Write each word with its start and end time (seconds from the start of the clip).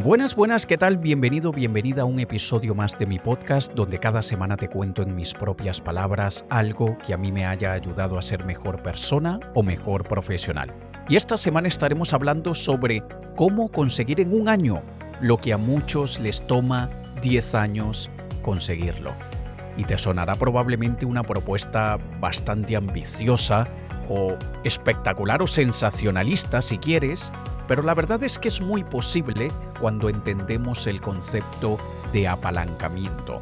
Buenas, 0.00 0.34
buenas, 0.34 0.64
¿qué 0.64 0.78
tal? 0.78 0.96
Bienvenido, 0.96 1.52
bienvenida 1.52 2.02
a 2.02 2.04
un 2.06 2.18
episodio 2.18 2.74
más 2.74 2.98
de 2.98 3.04
mi 3.04 3.18
podcast 3.18 3.74
donde 3.74 4.00
cada 4.00 4.22
semana 4.22 4.56
te 4.56 4.68
cuento 4.68 5.02
en 5.02 5.14
mis 5.14 5.34
propias 5.34 5.82
palabras 5.82 6.46
algo 6.48 6.96
que 7.06 7.12
a 7.12 7.18
mí 7.18 7.30
me 7.30 7.44
haya 7.44 7.72
ayudado 7.72 8.18
a 8.18 8.22
ser 8.22 8.46
mejor 8.46 8.82
persona 8.82 9.38
o 9.54 9.62
mejor 9.62 10.08
profesional. 10.08 10.72
Y 11.10 11.16
esta 11.16 11.36
semana 11.36 11.68
estaremos 11.68 12.14
hablando 12.14 12.54
sobre 12.54 13.04
cómo 13.36 13.68
conseguir 13.68 14.20
en 14.20 14.32
un 14.32 14.48
año 14.48 14.80
lo 15.20 15.36
que 15.36 15.52
a 15.52 15.58
muchos 15.58 16.18
les 16.20 16.40
toma 16.46 16.88
10 17.20 17.54
años 17.54 18.10
conseguirlo. 18.40 19.12
Y 19.76 19.84
te 19.84 19.98
sonará 19.98 20.36
probablemente 20.36 21.04
una 21.04 21.22
propuesta 21.22 21.98
bastante 22.18 22.76
ambiciosa 22.76 23.68
o 24.08 24.36
espectacular 24.64 25.42
o 25.42 25.46
sensacionalista 25.46 26.62
si 26.62 26.78
quieres, 26.78 27.30
pero 27.66 27.82
la 27.82 27.94
verdad 27.94 28.22
es 28.22 28.38
que 28.38 28.48
es 28.48 28.60
muy 28.60 28.84
posible 28.84 29.50
cuando 29.80 30.08
entendemos 30.08 30.86
el 30.86 31.00
concepto 31.00 31.78
de 32.12 32.28
apalancamiento. 32.28 33.40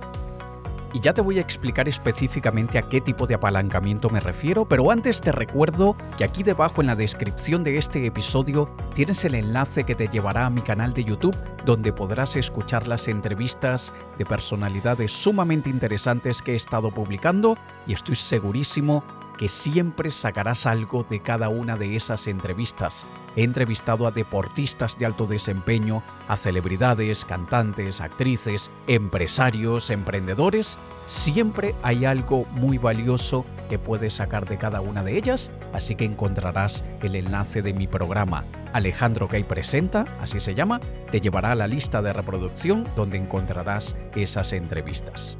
Y 0.92 0.98
ya 0.98 1.14
te 1.14 1.20
voy 1.20 1.38
a 1.38 1.40
explicar 1.40 1.88
específicamente 1.88 2.76
a 2.76 2.88
qué 2.88 3.00
tipo 3.00 3.26
de 3.28 3.34
apalancamiento 3.34 4.10
me 4.10 4.18
refiero, 4.18 4.64
pero 4.64 4.90
antes 4.90 5.20
te 5.20 5.30
recuerdo 5.30 5.96
que 6.18 6.24
aquí 6.24 6.42
debajo 6.42 6.80
en 6.80 6.88
la 6.88 6.96
descripción 6.96 7.62
de 7.62 7.78
este 7.78 8.04
episodio 8.04 8.68
tienes 8.94 9.24
el 9.24 9.36
enlace 9.36 9.84
que 9.84 9.94
te 9.94 10.08
llevará 10.08 10.46
a 10.46 10.50
mi 10.50 10.62
canal 10.62 10.92
de 10.92 11.04
YouTube, 11.04 11.36
donde 11.64 11.92
podrás 11.92 12.34
escuchar 12.34 12.88
las 12.88 13.06
entrevistas 13.06 13.94
de 14.18 14.26
personalidades 14.26 15.12
sumamente 15.12 15.70
interesantes 15.70 16.42
que 16.42 16.52
he 16.52 16.56
estado 16.56 16.90
publicando 16.90 17.56
y 17.86 17.92
estoy 17.92 18.16
segurísimo 18.16 19.04
que 19.40 19.48
siempre 19.48 20.10
sacarás 20.10 20.66
algo 20.66 21.06
de 21.08 21.20
cada 21.20 21.48
una 21.48 21.78
de 21.78 21.96
esas 21.96 22.26
entrevistas. 22.26 23.06
He 23.36 23.42
entrevistado 23.42 24.06
a 24.06 24.10
deportistas 24.10 24.98
de 24.98 25.06
alto 25.06 25.26
desempeño, 25.26 26.02
a 26.28 26.36
celebridades, 26.36 27.24
cantantes, 27.24 28.02
actrices, 28.02 28.70
empresarios, 28.86 29.88
emprendedores. 29.88 30.78
Siempre 31.06 31.74
hay 31.82 32.04
algo 32.04 32.44
muy 32.50 32.76
valioso 32.76 33.46
que 33.70 33.78
puedes 33.78 34.12
sacar 34.12 34.46
de 34.46 34.58
cada 34.58 34.82
una 34.82 35.02
de 35.02 35.16
ellas, 35.16 35.50
así 35.72 35.94
que 35.94 36.04
encontrarás 36.04 36.84
el 37.00 37.14
enlace 37.14 37.62
de 37.62 37.72
mi 37.72 37.86
programa. 37.86 38.44
Alejandro 38.74 39.26
Gay 39.26 39.44
Presenta, 39.44 40.04
así 40.20 40.38
se 40.38 40.54
llama, 40.54 40.80
te 41.10 41.22
llevará 41.22 41.52
a 41.52 41.54
la 41.54 41.66
lista 41.66 42.02
de 42.02 42.12
reproducción 42.12 42.86
donde 42.94 43.16
encontrarás 43.16 43.96
esas 44.14 44.52
entrevistas. 44.52 45.38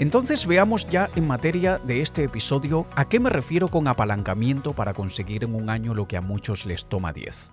Entonces 0.00 0.46
veamos 0.46 0.88
ya 0.88 1.10
en 1.14 1.26
materia 1.26 1.76
de 1.76 2.00
este 2.00 2.24
episodio 2.24 2.86
a 2.96 3.06
qué 3.06 3.20
me 3.20 3.28
refiero 3.28 3.68
con 3.68 3.86
apalancamiento 3.86 4.72
para 4.72 4.94
conseguir 4.94 5.44
en 5.44 5.54
un 5.54 5.68
año 5.68 5.92
lo 5.92 6.08
que 6.08 6.16
a 6.16 6.22
muchos 6.22 6.64
les 6.64 6.86
toma 6.86 7.12
10. 7.12 7.52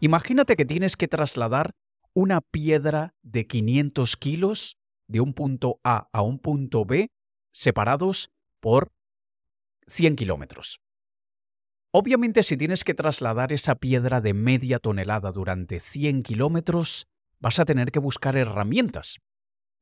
Imagínate 0.00 0.56
que 0.56 0.66
tienes 0.66 0.98
que 0.98 1.08
trasladar 1.08 1.70
una 2.12 2.42
piedra 2.42 3.14
de 3.22 3.46
500 3.46 4.18
kilos 4.18 4.76
de 5.08 5.22
un 5.22 5.32
punto 5.32 5.80
A 5.82 6.10
a 6.12 6.20
un 6.20 6.38
punto 6.38 6.84
B 6.84 7.08
separados 7.50 8.30
por 8.60 8.92
100 9.86 10.16
kilómetros. 10.16 10.80
Obviamente 11.92 12.42
si 12.42 12.58
tienes 12.58 12.84
que 12.84 12.92
trasladar 12.92 13.54
esa 13.54 13.76
piedra 13.76 14.20
de 14.20 14.34
media 14.34 14.80
tonelada 14.80 15.32
durante 15.32 15.80
100 15.80 16.24
kilómetros, 16.24 17.06
vas 17.38 17.58
a 17.58 17.64
tener 17.64 17.90
que 17.90 18.00
buscar 18.00 18.36
herramientas. 18.36 19.18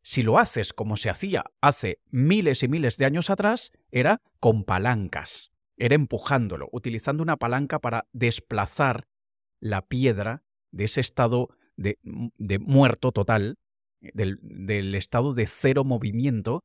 Si 0.09 0.23
lo 0.23 0.39
haces 0.39 0.73
como 0.73 0.97
se 0.97 1.11
hacía 1.11 1.45
hace 1.61 2.01
miles 2.11 2.63
y 2.63 2.69
miles 2.69 2.97
de 2.97 3.05
años 3.05 3.29
atrás, 3.29 3.73
era 3.91 4.23
con 4.41 4.65
palancas, 4.65 5.51
era 5.77 5.97
empujándolo, 5.97 6.71
utilizando 6.73 7.23
una 7.23 7.37
palanca 7.37 7.79
para 7.79 8.09
desplazar 8.15 9.07
la 9.61 9.87
piedra 9.87 10.45
de 10.71 10.85
ese 10.85 11.03
estado 11.03 11.51
de, 11.77 11.99
muerto 12.59 13.13
total, 13.13 13.59
del, 14.01 14.39
del 14.41 14.95
estado 14.95 15.35
de 15.35 15.47
cero 15.47 15.85
movimiento, 15.85 16.63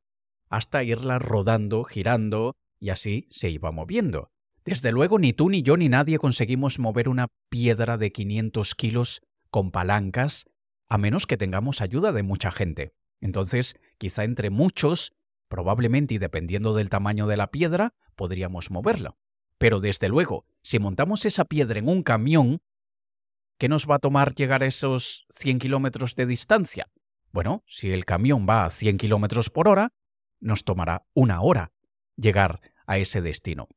hasta 0.48 0.82
irla 0.82 1.18
rodando, 1.18 1.84
girando, 1.84 2.56
y 2.80 2.88
así 2.88 3.28
se 3.30 3.50
iba 3.50 3.70
moviendo. 3.72 4.30
Desde 4.64 4.90
luego, 4.90 5.18
ni 5.18 5.34
tú 5.34 5.50
ni 5.50 5.62
yo 5.62 5.76
ni 5.76 5.90
nadie 5.90 6.18
conseguimos 6.18 6.78
mover 6.78 7.10
una 7.10 7.28
piedra 7.50 7.98
de 7.98 8.10
500 8.10 8.74
kilos 8.74 9.20
con 9.50 9.70
palancas, 9.70 10.46
a 10.88 10.96
menos 10.96 11.26
que 11.26 11.36
tengamos 11.36 11.82
ayuda 11.82 12.10
de 12.10 12.22
mucha 12.22 12.50
gente. 12.50 12.94
Entonces, 13.24 13.80
quizá 13.96 14.24
entre 14.24 14.50
muchos, 14.50 15.14
probablemente 15.48 16.14
y 16.14 16.18
dependiendo 16.18 16.74
del 16.74 16.90
tamaño 16.90 17.26
de 17.26 17.38
la 17.38 17.50
piedra, 17.50 17.94
podríamos 18.16 18.70
moverla. 18.70 19.16
Pero 19.56 19.80
desde 19.80 20.10
luego, 20.10 20.44
si 20.60 20.78
montamos 20.78 21.24
esa 21.24 21.46
piedra 21.46 21.78
en 21.78 21.88
un 21.88 22.02
camión, 22.02 22.60
¿qué 23.56 23.70
nos 23.70 23.88
va 23.88 23.94
a 23.94 23.98
tomar 24.00 24.34
llegar 24.34 24.62
a 24.62 24.66
esos 24.66 25.24
100 25.30 25.58
kilómetros 25.58 26.16
de 26.16 26.26
distancia? 26.26 26.90
Bueno, 27.32 27.64
si 27.66 27.92
el 27.92 28.04
camión 28.04 28.46
va 28.46 28.66
a 28.66 28.70
100 28.70 28.98
kilómetros 28.98 29.48
por 29.48 29.68
hora, 29.68 29.94
nos 30.38 30.64
tomará 30.64 31.06
una 31.14 31.40
hora 31.40 31.72
llegar 32.16 32.60
a 32.86 32.98
ese 32.98 33.22
destino. 33.22 33.68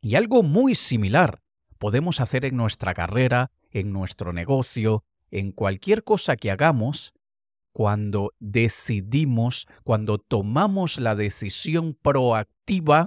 Y 0.00 0.16
algo 0.16 0.42
muy 0.42 0.74
similar 0.74 1.40
podemos 1.78 2.20
hacer 2.20 2.44
en 2.44 2.56
nuestra 2.56 2.94
carrera, 2.94 3.52
en 3.70 3.92
nuestro 3.92 4.32
negocio, 4.32 5.04
en 5.30 5.52
cualquier 5.52 6.02
cosa 6.02 6.34
que 6.34 6.50
hagamos 6.50 7.14
cuando 7.78 8.34
decidimos, 8.40 9.68
cuando 9.84 10.18
tomamos 10.18 10.98
la 10.98 11.14
decisión 11.14 11.94
proactiva 11.94 13.06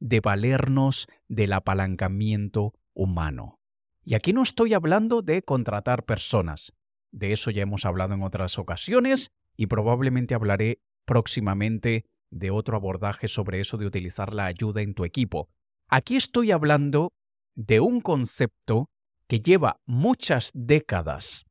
de 0.00 0.18
valernos 0.18 1.06
del 1.28 1.52
apalancamiento 1.52 2.74
humano. 2.92 3.60
Y 4.02 4.14
aquí 4.14 4.32
no 4.32 4.42
estoy 4.42 4.74
hablando 4.74 5.22
de 5.22 5.42
contratar 5.42 6.04
personas. 6.06 6.72
De 7.12 7.30
eso 7.30 7.52
ya 7.52 7.62
hemos 7.62 7.86
hablado 7.86 8.14
en 8.14 8.24
otras 8.24 8.58
ocasiones 8.58 9.30
y 9.56 9.68
probablemente 9.68 10.34
hablaré 10.34 10.80
próximamente 11.04 12.04
de 12.32 12.50
otro 12.50 12.76
abordaje 12.76 13.28
sobre 13.28 13.60
eso 13.60 13.76
de 13.76 13.86
utilizar 13.86 14.34
la 14.34 14.46
ayuda 14.46 14.82
en 14.82 14.94
tu 14.94 15.04
equipo. 15.04 15.50
Aquí 15.86 16.16
estoy 16.16 16.50
hablando 16.50 17.12
de 17.54 17.78
un 17.78 18.00
concepto 18.00 18.90
que 19.28 19.38
lleva 19.38 19.80
muchas 19.86 20.50
décadas 20.52 21.44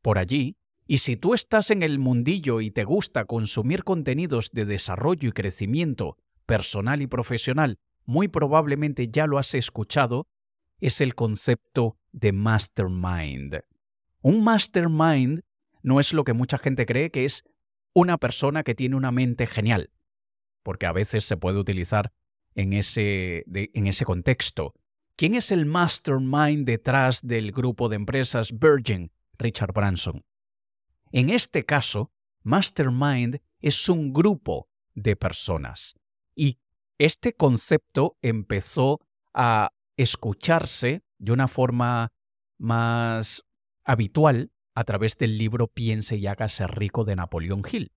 por 0.00 0.16
allí 0.16 0.57
y 0.90 0.98
si 0.98 1.18
tú 1.18 1.34
estás 1.34 1.70
en 1.70 1.82
el 1.82 1.98
mundillo 1.98 2.62
y 2.62 2.70
te 2.70 2.84
gusta 2.84 3.26
consumir 3.26 3.84
contenidos 3.84 4.50
de 4.52 4.64
desarrollo 4.64 5.28
y 5.28 5.32
crecimiento 5.32 6.16
personal 6.46 7.02
y 7.02 7.06
profesional, 7.06 7.78
muy 8.06 8.26
probablemente 8.26 9.08
ya 9.08 9.26
lo 9.26 9.36
has 9.36 9.54
escuchado, 9.54 10.26
es 10.80 11.02
el 11.02 11.14
concepto 11.14 11.98
de 12.12 12.32
mastermind. 12.32 13.60
Un 14.22 14.42
mastermind 14.42 15.42
no 15.82 16.00
es 16.00 16.14
lo 16.14 16.24
que 16.24 16.32
mucha 16.32 16.56
gente 16.56 16.86
cree 16.86 17.10
que 17.10 17.26
es 17.26 17.44
una 17.92 18.16
persona 18.16 18.62
que 18.62 18.74
tiene 18.74 18.96
una 18.96 19.12
mente 19.12 19.46
genial, 19.46 19.90
porque 20.62 20.86
a 20.86 20.92
veces 20.92 21.26
se 21.26 21.36
puede 21.36 21.58
utilizar 21.58 22.12
en 22.54 22.72
ese, 22.72 23.44
en 23.46 23.86
ese 23.86 24.06
contexto. 24.06 24.72
¿Quién 25.16 25.34
es 25.34 25.52
el 25.52 25.66
mastermind 25.66 26.64
detrás 26.64 27.20
del 27.20 27.52
grupo 27.52 27.90
de 27.90 27.96
empresas 27.96 28.58
Virgin? 28.58 29.10
Richard 29.38 29.74
Branson. 29.74 30.24
En 31.12 31.30
este 31.30 31.64
caso, 31.64 32.12
Mastermind 32.42 33.40
es 33.60 33.88
un 33.88 34.12
grupo 34.12 34.68
de 34.94 35.16
personas 35.16 35.94
y 36.34 36.58
este 36.98 37.32
concepto 37.32 38.18
empezó 38.22 39.00
a 39.32 39.72
escucharse 39.96 41.02
de 41.18 41.32
una 41.32 41.48
forma 41.48 42.12
más 42.58 43.44
habitual 43.84 44.50
a 44.74 44.84
través 44.84 45.16
del 45.18 45.38
libro 45.38 45.66
Piense 45.68 46.16
y 46.16 46.26
hágase 46.26 46.66
rico 46.66 47.04
de 47.04 47.16
Napoleón 47.16 47.62
Hill. 47.70 47.92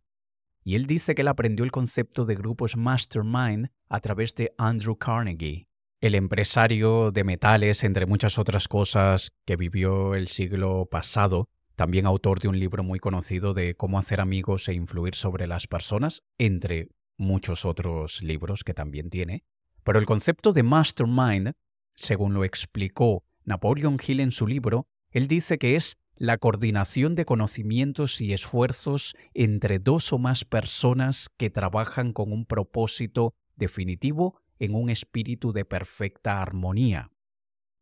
Y 0.63 0.75
él 0.75 0.85
dice 0.85 1.15
que 1.15 1.21
él 1.21 1.27
aprendió 1.27 1.65
el 1.65 1.71
concepto 1.71 2.25
de 2.25 2.35
grupos 2.35 2.77
mastermind 2.77 3.69
a 3.89 3.99
través 3.99 4.35
de 4.35 4.53
Andrew 4.57 4.95
Carnegie, 4.95 5.67
el 5.99 6.15
empresario 6.15 7.11
de 7.11 7.23
metales, 7.23 7.83
entre 7.83 8.05
muchas 8.05 8.37
otras 8.37 8.67
cosas, 8.67 9.31
que 9.45 9.55
vivió 9.55 10.15
el 10.15 10.27
siglo 10.27 10.87
pasado 10.89 11.49
también 11.81 12.05
autor 12.05 12.39
de 12.39 12.47
un 12.47 12.59
libro 12.59 12.83
muy 12.83 12.99
conocido 12.99 13.55
de 13.55 13.73
cómo 13.73 13.97
hacer 13.97 14.21
amigos 14.21 14.69
e 14.69 14.73
influir 14.75 15.15
sobre 15.15 15.47
las 15.47 15.65
personas, 15.65 16.21
entre 16.37 16.89
muchos 17.17 17.65
otros 17.65 18.21
libros 18.21 18.63
que 18.63 18.75
también 18.75 19.09
tiene. 19.09 19.45
Pero 19.83 19.97
el 19.97 20.05
concepto 20.05 20.53
de 20.53 20.61
mastermind, 20.61 21.53
según 21.95 22.35
lo 22.35 22.43
explicó 22.43 23.23
Napoleon 23.45 23.97
Hill 23.99 24.19
en 24.19 24.29
su 24.29 24.45
libro, 24.45 24.85
él 25.09 25.27
dice 25.27 25.57
que 25.57 25.75
es 25.75 25.97
la 26.15 26.37
coordinación 26.37 27.15
de 27.15 27.25
conocimientos 27.25 28.21
y 28.21 28.31
esfuerzos 28.31 29.15
entre 29.33 29.79
dos 29.79 30.13
o 30.13 30.19
más 30.19 30.45
personas 30.45 31.29
que 31.35 31.49
trabajan 31.49 32.13
con 32.13 32.31
un 32.31 32.45
propósito 32.45 33.33
definitivo 33.55 34.39
en 34.59 34.75
un 34.75 34.91
espíritu 34.91 35.51
de 35.51 35.65
perfecta 35.65 36.43
armonía. 36.43 37.09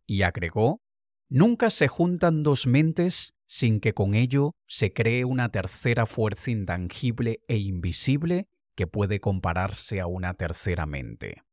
Y 0.05 0.21
agregó, 0.21 0.79
nunca 1.29 1.69
se 1.69 1.87
juntan 1.87 2.43
dos 2.43 2.67
mentes 2.67 3.35
sin 3.45 3.79
que 3.79 3.93
con 3.93 4.13
ello 4.13 4.55
se 4.67 4.93
cree 4.93 5.25
una 5.25 5.49
tercera 5.49 6.05
fuerza 6.05 6.51
intangible 6.51 7.41
e 7.47 7.57
invisible 7.57 8.47
que 8.75 8.87
puede 8.87 9.19
compararse 9.19 9.99
a 9.99 10.07
una 10.07 10.33
tercera 10.33 10.85
mente. 10.85 11.43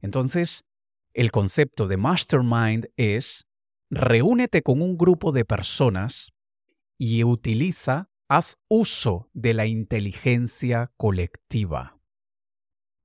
Entonces, 0.00 0.64
el 1.12 1.30
concepto 1.30 1.88
de 1.88 1.96
mastermind 1.96 2.88
es 2.96 3.46
reúnete 3.90 4.62
con 4.62 4.82
un 4.82 4.96
grupo 4.96 5.32
de 5.32 5.44
personas 5.44 6.32
y 6.98 7.24
utiliza, 7.24 8.10
haz 8.28 8.58
uso 8.68 9.30
de 9.32 9.54
la 9.54 9.66
inteligencia 9.66 10.92
colectiva. 10.96 11.98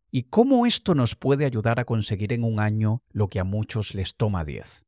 ¿Y 0.09 0.23
cómo 0.23 0.65
esto 0.65 0.95
nos 0.95 1.15
puede 1.15 1.45
ayudar 1.45 1.79
a 1.79 1.85
conseguir 1.85 2.33
en 2.33 2.43
un 2.43 2.59
año 2.59 3.01
lo 3.09 3.29
que 3.29 3.39
a 3.39 3.43
muchos 3.43 3.95
les 3.95 4.15
toma 4.15 4.43
10? 4.43 4.85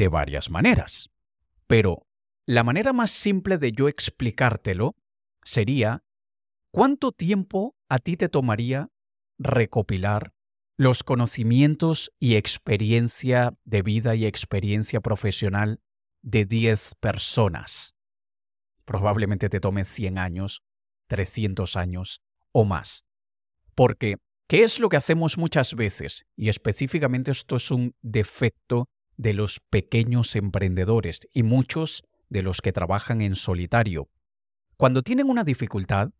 De 0.00 0.08
varias 0.08 0.48
maneras. 0.48 1.10
Pero 1.66 2.06
la 2.46 2.64
manera 2.64 2.94
más 2.94 3.10
simple 3.10 3.58
de 3.58 3.70
yo 3.70 3.86
explicártelo 3.86 4.96
sería, 5.44 6.04
¿cuánto 6.70 7.12
tiempo 7.12 7.76
a 7.86 7.98
ti 7.98 8.16
te 8.16 8.30
tomaría 8.30 8.88
recopilar 9.38 10.32
los 10.78 11.04
conocimientos 11.04 12.12
y 12.18 12.36
experiencia 12.36 13.58
de 13.64 13.82
vida 13.82 14.14
y 14.14 14.24
experiencia 14.24 15.02
profesional 15.02 15.82
de 16.22 16.46
10 16.46 16.94
personas? 16.94 17.94
Probablemente 18.86 19.50
te 19.50 19.60
tome 19.60 19.84
100 19.84 20.16
años, 20.16 20.62
300 21.08 21.76
años 21.76 22.22
o 22.52 22.64
más. 22.64 23.04
Porque 23.74 24.16
¿Qué 24.48 24.64
es 24.64 24.80
lo 24.80 24.88
que 24.88 24.96
hacemos 24.96 25.36
muchas 25.36 25.74
veces? 25.74 26.24
Y 26.36 26.48
específicamente 26.48 27.32
esto 27.32 27.56
es 27.56 27.70
un 27.70 27.94
defecto 28.00 28.88
de 29.20 29.34
los 29.34 29.60
pequeños 29.60 30.34
emprendedores 30.34 31.28
y 31.34 31.42
muchos 31.42 32.04
de 32.30 32.42
los 32.42 32.62
que 32.62 32.72
trabajan 32.72 33.20
en 33.20 33.34
solitario. 33.34 34.08
Cuando 34.78 35.02
tienen 35.02 35.28
una 35.28 35.44
dificultad, 35.44 36.10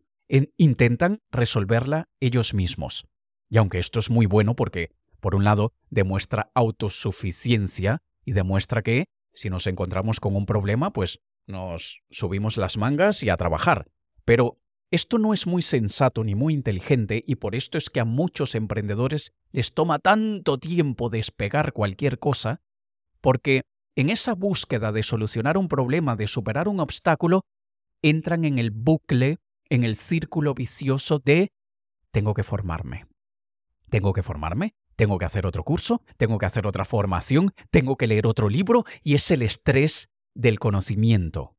intentan 0.57 1.19
resolverla 1.31 2.09
ellos 2.19 2.53
mismos. 2.53 3.07
Y 3.49 3.57
aunque 3.57 3.79
esto 3.79 3.99
es 3.99 4.11
muy 4.11 4.27
bueno 4.27 4.55
porque, 4.55 4.91
por 5.19 5.33
un 5.33 5.43
lado, 5.43 5.73
demuestra 5.89 6.51
autosuficiencia 6.53 8.03
y 8.23 8.33
demuestra 8.33 8.83
que, 8.83 9.05
si 9.33 9.49
nos 9.49 9.65
encontramos 9.65 10.19
con 10.19 10.35
un 10.35 10.45
problema, 10.45 10.93
pues 10.93 11.19
nos 11.47 12.03
subimos 12.11 12.57
las 12.57 12.77
mangas 12.77 13.23
y 13.23 13.29
a 13.29 13.37
trabajar. 13.37 13.87
Pero 14.25 14.59
esto 14.91 15.17
no 15.17 15.33
es 15.33 15.47
muy 15.47 15.63
sensato 15.63 16.23
ni 16.23 16.35
muy 16.35 16.53
inteligente 16.53 17.23
y 17.25 17.35
por 17.35 17.55
esto 17.55 17.79
es 17.79 17.89
que 17.89 17.99
a 17.99 18.05
muchos 18.05 18.53
emprendedores 18.53 19.33
les 19.51 19.73
toma 19.73 19.97
tanto 19.97 20.59
tiempo 20.59 21.09
despegar 21.09 21.73
cualquier 21.73 22.19
cosa, 22.19 22.61
porque 23.21 23.63
en 23.95 24.09
esa 24.09 24.33
búsqueda 24.33 24.91
de 24.91 25.03
solucionar 25.03 25.57
un 25.57 25.67
problema, 25.67 26.15
de 26.15 26.27
superar 26.27 26.67
un 26.67 26.79
obstáculo, 26.79 27.41
entran 28.01 28.45
en 28.45 28.59
el 28.59 28.71
bucle, 28.71 29.37
en 29.69 29.83
el 29.83 29.95
círculo 29.95 30.53
vicioso 30.53 31.19
de 31.19 31.51
tengo 32.11 32.33
que 32.33 32.43
formarme. 32.43 33.05
Tengo 33.89 34.13
que 34.13 34.23
formarme, 34.23 34.73
tengo 34.95 35.17
que 35.17 35.25
hacer 35.25 35.45
otro 35.45 35.63
curso, 35.63 36.01
tengo 36.17 36.37
que 36.37 36.45
hacer 36.45 36.67
otra 36.67 36.85
formación, 36.85 37.53
tengo 37.69 37.95
que 37.97 38.07
leer 38.07 38.27
otro 38.27 38.49
libro 38.49 38.85
y 39.03 39.15
es 39.15 39.31
el 39.31 39.41
estrés 39.41 40.09
del 40.33 40.59
conocimiento. 40.59 41.57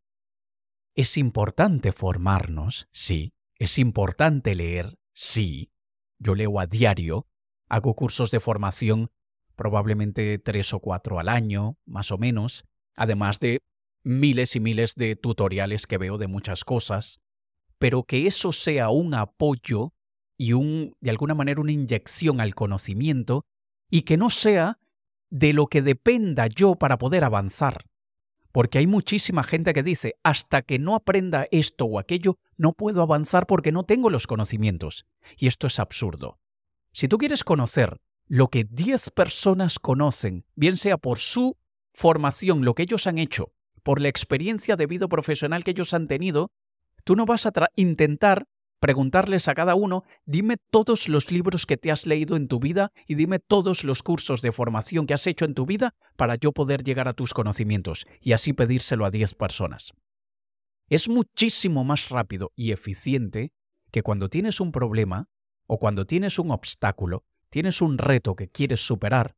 Es 0.94 1.16
importante 1.16 1.92
formarnos, 1.92 2.88
sí. 2.92 3.32
Es 3.58 3.78
importante 3.78 4.54
leer, 4.54 4.98
sí. 5.14 5.70
Yo 6.18 6.34
leo 6.34 6.60
a 6.60 6.66
diario, 6.66 7.26
hago 7.68 7.94
cursos 7.94 8.30
de 8.30 8.40
formación 8.40 9.10
probablemente 9.56 10.38
tres 10.38 10.72
o 10.72 10.80
cuatro 10.80 11.18
al 11.18 11.28
año, 11.28 11.76
más 11.86 12.10
o 12.10 12.18
menos, 12.18 12.64
además 12.94 13.40
de 13.40 13.60
miles 14.04 14.56
y 14.56 14.60
miles 14.60 14.94
de 14.94 15.16
tutoriales 15.16 15.86
que 15.86 15.98
veo 15.98 16.18
de 16.18 16.26
muchas 16.26 16.64
cosas, 16.64 17.20
pero 17.78 18.04
que 18.04 18.26
eso 18.26 18.52
sea 18.52 18.90
un 18.90 19.14
apoyo 19.14 19.92
y 20.36 20.52
un, 20.52 20.96
de 21.00 21.10
alguna 21.10 21.34
manera 21.34 21.60
una 21.60 21.72
inyección 21.72 22.40
al 22.40 22.54
conocimiento 22.54 23.44
y 23.90 24.02
que 24.02 24.16
no 24.16 24.30
sea 24.30 24.78
de 25.30 25.52
lo 25.52 25.66
que 25.66 25.82
dependa 25.82 26.46
yo 26.46 26.74
para 26.74 26.98
poder 26.98 27.24
avanzar. 27.24 27.86
Porque 28.52 28.78
hay 28.78 28.86
muchísima 28.86 29.42
gente 29.42 29.72
que 29.72 29.82
dice, 29.82 30.16
hasta 30.22 30.60
que 30.62 30.78
no 30.78 30.94
aprenda 30.94 31.46
esto 31.50 31.86
o 31.86 31.98
aquello, 31.98 32.38
no 32.56 32.74
puedo 32.74 33.02
avanzar 33.02 33.46
porque 33.46 33.72
no 33.72 33.84
tengo 33.84 34.10
los 34.10 34.26
conocimientos. 34.26 35.06
Y 35.38 35.46
esto 35.46 35.66
es 35.66 35.78
absurdo. 35.78 36.38
Si 36.92 37.08
tú 37.08 37.16
quieres 37.16 37.44
conocer 37.44 38.00
lo 38.26 38.48
que 38.48 38.64
10 38.64 39.10
personas 39.10 39.78
conocen, 39.78 40.44
bien 40.54 40.76
sea 40.76 40.98
por 40.98 41.18
su 41.18 41.56
formación, 41.92 42.64
lo 42.64 42.74
que 42.74 42.84
ellos 42.84 43.06
han 43.06 43.18
hecho, 43.18 43.52
por 43.82 44.00
la 44.00 44.08
experiencia 44.08 44.76
de 44.76 44.86
vida 44.86 45.08
profesional 45.08 45.64
que 45.64 45.72
ellos 45.72 45.94
han 45.94 46.08
tenido, 46.08 46.52
tú 47.04 47.16
no 47.16 47.26
vas 47.26 47.46
a 47.46 47.52
intentar 47.76 48.46
preguntarles 48.82 49.46
a 49.46 49.54
cada 49.54 49.76
uno, 49.76 50.02
dime 50.24 50.56
todos 50.70 51.08
los 51.08 51.30
libros 51.30 51.66
que 51.66 51.76
te 51.76 51.92
has 51.92 52.04
leído 52.04 52.34
en 52.34 52.48
tu 52.48 52.58
vida 52.58 52.92
y 53.06 53.14
dime 53.14 53.38
todos 53.38 53.84
los 53.84 54.02
cursos 54.02 54.42
de 54.42 54.50
formación 54.50 55.06
que 55.06 55.14
has 55.14 55.26
hecho 55.28 55.44
en 55.44 55.54
tu 55.54 55.66
vida 55.66 55.94
para 56.16 56.34
yo 56.34 56.50
poder 56.50 56.82
llegar 56.82 57.06
a 57.06 57.12
tus 57.12 57.32
conocimientos 57.32 58.06
y 58.20 58.32
así 58.32 58.52
pedírselo 58.52 59.04
a 59.04 59.12
10 59.12 59.34
personas. 59.34 59.92
Es 60.88 61.08
muchísimo 61.08 61.84
más 61.84 62.08
rápido 62.08 62.50
y 62.56 62.72
eficiente 62.72 63.52
que 63.92 64.02
cuando 64.02 64.28
tienes 64.28 64.58
un 64.58 64.72
problema 64.72 65.28
o 65.68 65.78
cuando 65.78 66.04
tienes 66.04 66.40
un 66.40 66.50
obstáculo, 66.50 67.24
tienes 67.52 67.82
un 67.82 67.98
reto 67.98 68.34
que 68.34 68.48
quieres 68.48 68.80
superar, 68.80 69.36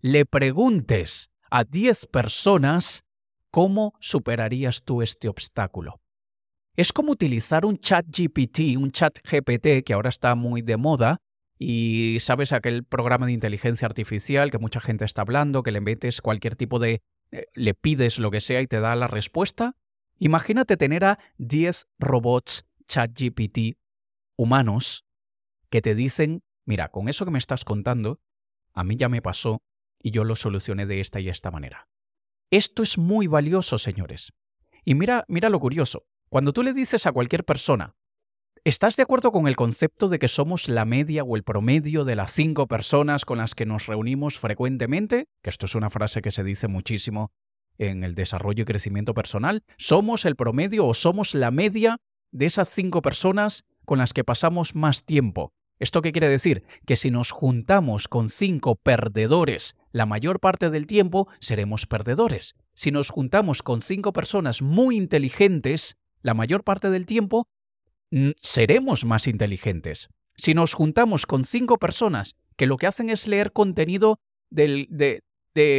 le 0.00 0.24
preguntes 0.24 1.30
a 1.50 1.64
10 1.64 2.06
personas 2.06 3.04
cómo 3.50 3.92
superarías 3.98 4.84
tú 4.84 5.02
este 5.02 5.28
obstáculo. 5.28 6.00
Es 6.76 6.92
como 6.92 7.10
utilizar 7.10 7.64
un 7.64 7.78
chat 7.78 8.06
GPT, 8.06 8.78
un 8.78 8.92
chat 8.92 9.18
GPT 9.18 9.82
que 9.84 9.94
ahora 9.94 10.10
está 10.10 10.34
muy 10.36 10.62
de 10.62 10.76
moda, 10.76 11.18
y 11.58 12.18
sabes 12.20 12.52
aquel 12.52 12.84
programa 12.84 13.26
de 13.26 13.32
inteligencia 13.32 13.86
artificial 13.86 14.50
que 14.50 14.58
mucha 14.58 14.80
gente 14.80 15.04
está 15.04 15.22
hablando, 15.22 15.62
que 15.62 15.72
le 15.72 15.80
metes 15.80 16.20
cualquier 16.20 16.54
tipo 16.54 16.78
de... 16.78 17.02
Eh, 17.32 17.46
le 17.54 17.74
pides 17.74 18.18
lo 18.18 18.30
que 18.30 18.40
sea 18.40 18.60
y 18.60 18.66
te 18.66 18.78
da 18.78 18.94
la 18.94 19.08
respuesta. 19.08 19.74
Imagínate 20.18 20.76
tener 20.76 21.04
a 21.04 21.18
10 21.38 21.88
robots 21.98 22.66
chat 22.86 23.10
GPT 23.10 23.76
humanos 24.36 25.04
que 25.70 25.82
te 25.82 25.94
dicen, 25.94 26.42
mira, 26.66 26.90
con 26.90 27.08
eso 27.08 27.24
que 27.24 27.30
me 27.30 27.38
estás 27.38 27.64
contando, 27.64 28.20
a 28.74 28.84
mí 28.84 28.96
ya 28.96 29.08
me 29.08 29.22
pasó 29.22 29.62
y 30.02 30.10
yo 30.10 30.24
lo 30.24 30.36
solucioné 30.36 30.84
de 30.84 31.00
esta 31.00 31.20
y 31.20 31.28
esta 31.28 31.50
manera. 31.50 31.88
Esto 32.50 32.82
es 32.82 32.98
muy 32.98 33.26
valioso, 33.26 33.78
señores. 33.78 34.32
Y 34.84 34.94
mira, 34.94 35.24
mira 35.28 35.48
lo 35.48 35.58
curioso. 35.58 36.04
Cuando 36.28 36.52
tú 36.52 36.62
le 36.62 36.72
dices 36.72 37.06
a 37.06 37.12
cualquier 37.12 37.44
persona, 37.44 37.94
¿estás 38.64 38.96
de 38.96 39.02
acuerdo 39.02 39.32
con 39.32 39.48
el 39.48 39.56
concepto 39.56 40.08
de 40.08 40.18
que 40.18 40.28
somos 40.28 40.68
la 40.68 40.84
media 40.84 41.24
o 41.24 41.36
el 41.36 41.42
promedio 41.42 42.04
de 42.04 42.16
las 42.16 42.32
cinco 42.32 42.66
personas 42.66 43.24
con 43.24 43.38
las 43.38 43.54
que 43.54 43.66
nos 43.66 43.86
reunimos 43.86 44.38
frecuentemente? 44.38 45.26
Que 45.42 45.50
esto 45.50 45.66
es 45.66 45.74
una 45.74 45.90
frase 45.90 46.22
que 46.22 46.30
se 46.30 46.44
dice 46.44 46.68
muchísimo 46.68 47.32
en 47.78 48.04
el 48.04 48.14
desarrollo 48.14 48.62
y 48.62 48.66
crecimiento 48.66 49.14
personal. 49.14 49.64
¿Somos 49.76 50.24
el 50.24 50.36
promedio 50.36 50.86
o 50.86 50.94
somos 50.94 51.34
la 51.34 51.50
media 51.50 51.98
de 52.30 52.46
esas 52.46 52.68
cinco 52.68 53.02
personas 53.02 53.64
con 53.84 53.98
las 53.98 54.12
que 54.12 54.24
pasamos 54.24 54.74
más 54.74 55.04
tiempo? 55.04 55.52
¿Esto 55.78 56.00
qué 56.00 56.12
quiere 56.12 56.28
decir? 56.28 56.64
Que 56.86 56.96
si 56.96 57.10
nos 57.10 57.30
juntamos 57.30 58.08
con 58.08 58.28
cinco 58.28 58.76
perdedores 58.76 59.76
la 59.92 60.06
mayor 60.06 60.40
parte 60.40 60.70
del 60.70 60.86
tiempo, 60.86 61.28
seremos 61.38 61.86
perdedores. 61.86 62.54
Si 62.74 62.90
nos 62.90 63.10
juntamos 63.10 63.62
con 63.62 63.82
cinco 63.82 64.12
personas 64.12 64.62
muy 64.62 64.96
inteligentes, 64.96 65.96
la 66.22 66.34
mayor 66.34 66.64
parte 66.64 66.90
del 66.90 67.06
tiempo 67.06 67.48
seremos 68.40 69.04
más 69.04 69.26
inteligentes. 69.26 70.08
Si 70.36 70.54
nos 70.54 70.74
juntamos 70.74 71.26
con 71.26 71.44
cinco 71.44 71.78
personas 71.78 72.36
que 72.56 72.66
lo 72.66 72.76
que 72.76 72.86
hacen 72.86 73.10
es 73.10 73.26
leer 73.26 73.52
contenido 73.52 74.18
de, 74.50 75.22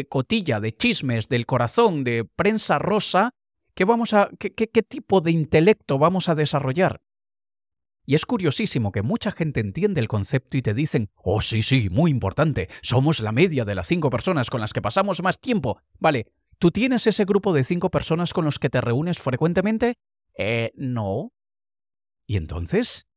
cotilla, 0.10 0.60
de 0.60 0.72
chismes, 0.72 1.28
del 1.30 1.46
corazón, 1.46 2.04
de 2.04 2.24
prensa 2.24 2.78
rosa, 2.80 3.34
¿qué, 3.74 3.86
vamos 3.86 4.14
a, 4.14 4.30
qué, 4.40 4.54
qué 4.54 4.84
tipo 4.84 5.22
de 5.22 5.32
intelecto 5.32 5.98
vamos 5.98 6.30
a 6.30 6.36
desarrollar? 6.36 7.02
Y 8.10 8.16
es 8.16 8.26
curiosísimo 8.26 8.94
que 8.94 9.02
mucha 9.02 9.32
gente 9.32 9.60
entiende 9.60 10.00
el 10.00 10.08
concepto 10.08 10.56
y 10.56 10.62
te 10.62 10.74
dicen, 10.74 11.10
oh 11.18 11.42
sí, 11.42 11.62
sí, 11.62 11.90
muy 11.92 12.10
importante, 12.10 12.70
somos 12.82 13.20
la 13.20 13.34
media 13.34 13.66
de 13.66 13.76
las 13.76 13.88
cinco 13.88 14.10
personas 14.10 14.50
con 14.50 14.62
las 14.62 14.72
que 14.72 14.82
pasamos 14.82 15.22
más 15.22 15.42
tiempo. 15.42 15.82
Vale, 16.00 16.32
¿tú 16.58 16.72
tienes 16.72 17.06
ese 17.06 17.26
grupo 17.26 17.52
de 17.52 17.66
cinco 17.66 17.92
personas 17.92 18.34
con 18.34 18.46
los 18.46 18.60
que 18.60 18.70
te 18.70 18.80
reúnes 18.80 19.20
frecuentemente? 19.20 19.96
Eh, 20.38 20.72
no. 20.76 21.34
¿Y 22.26 22.38
entonces? 22.38 23.08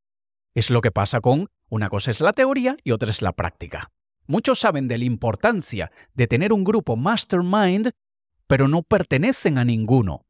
Es 0.57 0.71
lo 0.71 0.81
que 0.81 0.91
pasa 0.91 1.21
con 1.21 1.49
una 1.69 1.89
cosa 1.89 2.11
es 2.11 2.21
la 2.21 2.33
teoría 2.33 2.77
y 2.83 2.91
otra 2.91 3.11
es 3.11 3.23
la 3.23 3.33
práctica. 3.33 3.93
Muchos 4.27 4.59
saben 4.59 4.89
de 4.89 4.99
la 4.99 5.05
importancia 5.05 5.93
de 6.15 6.27
tener 6.27 6.53
un 6.53 6.65
grupo 6.65 6.97
mastermind, 6.97 7.93
pero 8.49 8.67
no 8.67 8.83
pertenecen 8.83 9.57
a 9.57 9.65
ninguno. 9.65 10.27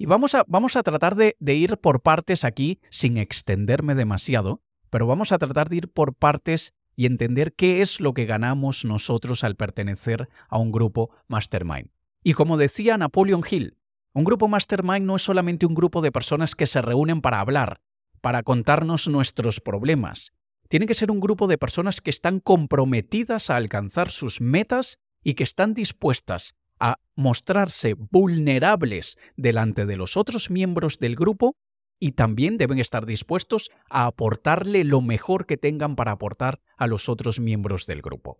Y 0.00 0.06
vamos 0.06 0.34
a, 0.34 0.46
vamos 0.48 0.76
a 0.76 0.82
tratar 0.82 1.14
de, 1.14 1.36
de 1.40 1.54
ir 1.56 1.76
por 1.76 2.00
partes 2.00 2.46
aquí 2.46 2.80
sin 2.88 3.18
extenderme 3.18 3.94
demasiado, 3.94 4.62
pero 4.88 5.06
vamos 5.06 5.30
a 5.30 5.36
tratar 5.36 5.68
de 5.68 5.76
ir 5.76 5.92
por 5.92 6.14
partes 6.14 6.72
y 6.96 7.04
entender 7.04 7.52
qué 7.52 7.82
es 7.82 8.00
lo 8.00 8.14
que 8.14 8.24
ganamos 8.24 8.86
nosotros 8.86 9.44
al 9.44 9.56
pertenecer 9.56 10.30
a 10.48 10.56
un 10.56 10.72
grupo 10.72 11.10
mastermind. 11.28 11.90
Y 12.24 12.32
como 12.32 12.56
decía 12.56 12.96
Napoleon 12.96 13.42
Hill, 13.48 13.76
un 14.14 14.24
grupo 14.24 14.48
mastermind 14.48 15.04
no 15.04 15.16
es 15.16 15.22
solamente 15.22 15.66
un 15.66 15.74
grupo 15.74 16.00
de 16.00 16.12
personas 16.12 16.54
que 16.54 16.66
se 16.66 16.80
reúnen 16.80 17.20
para 17.20 17.40
hablar, 17.40 17.82
para 18.22 18.42
contarnos 18.42 19.06
nuestros 19.06 19.60
problemas. 19.60 20.32
Tiene 20.70 20.86
que 20.86 20.94
ser 20.94 21.10
un 21.10 21.20
grupo 21.20 21.46
de 21.46 21.58
personas 21.58 22.00
que 22.00 22.08
están 22.08 22.40
comprometidas 22.40 23.50
a 23.50 23.56
alcanzar 23.56 24.08
sus 24.08 24.40
metas 24.40 24.98
y 25.22 25.34
que 25.34 25.44
están 25.44 25.74
dispuestas 25.74 26.54
a 26.80 26.98
mostrarse 27.14 27.94
vulnerables 27.94 29.18
delante 29.36 29.86
de 29.86 29.96
los 29.96 30.16
otros 30.16 30.50
miembros 30.50 30.98
del 30.98 31.14
grupo 31.14 31.54
y 32.00 32.12
también 32.12 32.56
deben 32.56 32.78
estar 32.78 33.04
dispuestos 33.04 33.70
a 33.90 34.06
aportarle 34.06 34.84
lo 34.84 35.02
mejor 35.02 35.46
que 35.46 35.58
tengan 35.58 35.94
para 35.94 36.12
aportar 36.12 36.60
a 36.78 36.86
los 36.86 37.08
otros 37.08 37.38
miembros 37.38 37.86
del 37.86 38.00
grupo. 38.00 38.38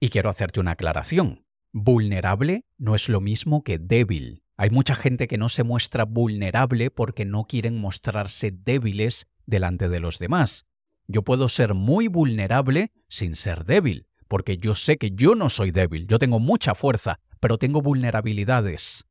Y 0.00 0.10
quiero 0.10 0.30
hacerte 0.30 0.60
una 0.60 0.72
aclaración. 0.72 1.44
Vulnerable 1.72 2.64
no 2.78 2.94
es 2.94 3.08
lo 3.08 3.20
mismo 3.20 3.64
que 3.64 3.78
débil. 3.78 4.44
Hay 4.56 4.70
mucha 4.70 4.94
gente 4.94 5.26
que 5.26 5.38
no 5.38 5.48
se 5.48 5.64
muestra 5.64 6.04
vulnerable 6.04 6.90
porque 6.90 7.24
no 7.24 7.44
quieren 7.44 7.80
mostrarse 7.80 8.52
débiles 8.52 9.26
delante 9.44 9.88
de 9.88 10.00
los 10.00 10.18
demás. 10.18 10.66
Yo 11.08 11.22
puedo 11.22 11.48
ser 11.48 11.74
muy 11.74 12.06
vulnerable 12.06 12.92
sin 13.08 13.34
ser 13.34 13.64
débil, 13.64 14.06
porque 14.28 14.58
yo 14.58 14.74
sé 14.74 14.98
que 14.98 15.10
yo 15.12 15.34
no 15.34 15.48
soy 15.48 15.70
débil, 15.70 16.06
yo 16.06 16.18
tengo 16.18 16.38
mucha 16.38 16.74
fuerza, 16.74 17.18
pero 17.40 17.58
tengo 17.58 17.82
vulnerabilidades. 17.82 19.04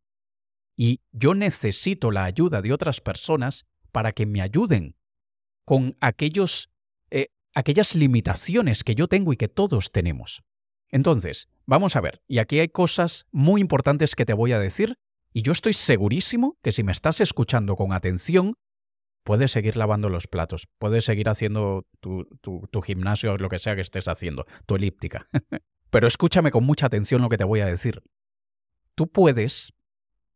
Y 0.75 1.01
yo 1.12 1.34
necesito 1.34 2.12
la 2.12 2.24
ayuda 2.24 2.62
de 2.62 2.74
otras 2.74 3.01
personas 3.01 3.65
para 3.91 4.12
que 4.12 4.25
me 4.25 4.41
ayuden 4.41 4.96
con 5.65 5.98
aquellos, 6.00 6.69
eh, 7.10 7.27
aquellas 7.53 7.96
limitaciones 7.96 8.84
que 8.84 8.96
yo 8.96 9.07
tengo 9.07 9.34
y 9.34 9.38
que 9.38 9.48
todos 9.48 9.91
tenemos. 9.91 10.43
Entonces, 10.89 11.50
vamos 11.65 11.96
a 11.96 12.01
ver, 12.01 12.22
y 12.27 12.38
aquí 12.38 12.60
hay 12.60 12.69
cosas 12.69 13.25
muy 13.31 13.60
importantes 13.60 14.15
que 14.15 14.25
te 14.25 14.34
voy 14.34 14.53
a 14.53 14.60
decir 14.60 14.98
y 15.34 15.41
yo 15.41 15.51
estoy 15.51 15.74
segurísimo 15.74 16.57
que 16.63 16.72
si 16.72 16.84
me 16.84 16.91
estás 16.91 17.22
escuchando 17.22 17.75
con 17.75 17.93
atención, 17.93 18.55
puedes 19.24 19.51
seguir 19.51 19.75
lavando 19.75 20.10
los 20.10 20.27
platos, 20.27 20.67
puedes 20.79 21.05
seguir 21.05 21.29
haciendo 21.29 21.86
tu, 22.00 22.25
tu, 22.41 22.81
gimnasio 22.81 23.34
o 23.34 23.38
lo 23.38 23.50
que 23.50 23.60
sea 23.60 23.75
que 23.75 23.81
estés 23.81 24.07
haciendo, 24.07 24.46
tu 24.65 24.75
elíptica. 24.75 25.27
Pero 25.89 26.07
escúchame 26.07 26.50
con 26.50 26.63
mucha 26.63 26.86
atención 26.86 27.22
lo 27.22 27.29
que 27.29 27.38
te 27.38 27.43
voy 27.43 27.60
a 27.60 27.65
decir. 27.65 28.01
Tú 28.98 29.08
puedes 29.08 29.74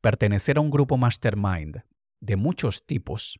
pertenecer 0.01 0.57
a 0.57 0.61
un 0.61 0.69
grupo 0.69 0.95
mastermind 0.97 1.83
de 2.19 2.35
muchos 2.35 2.85
tipos, 2.85 3.39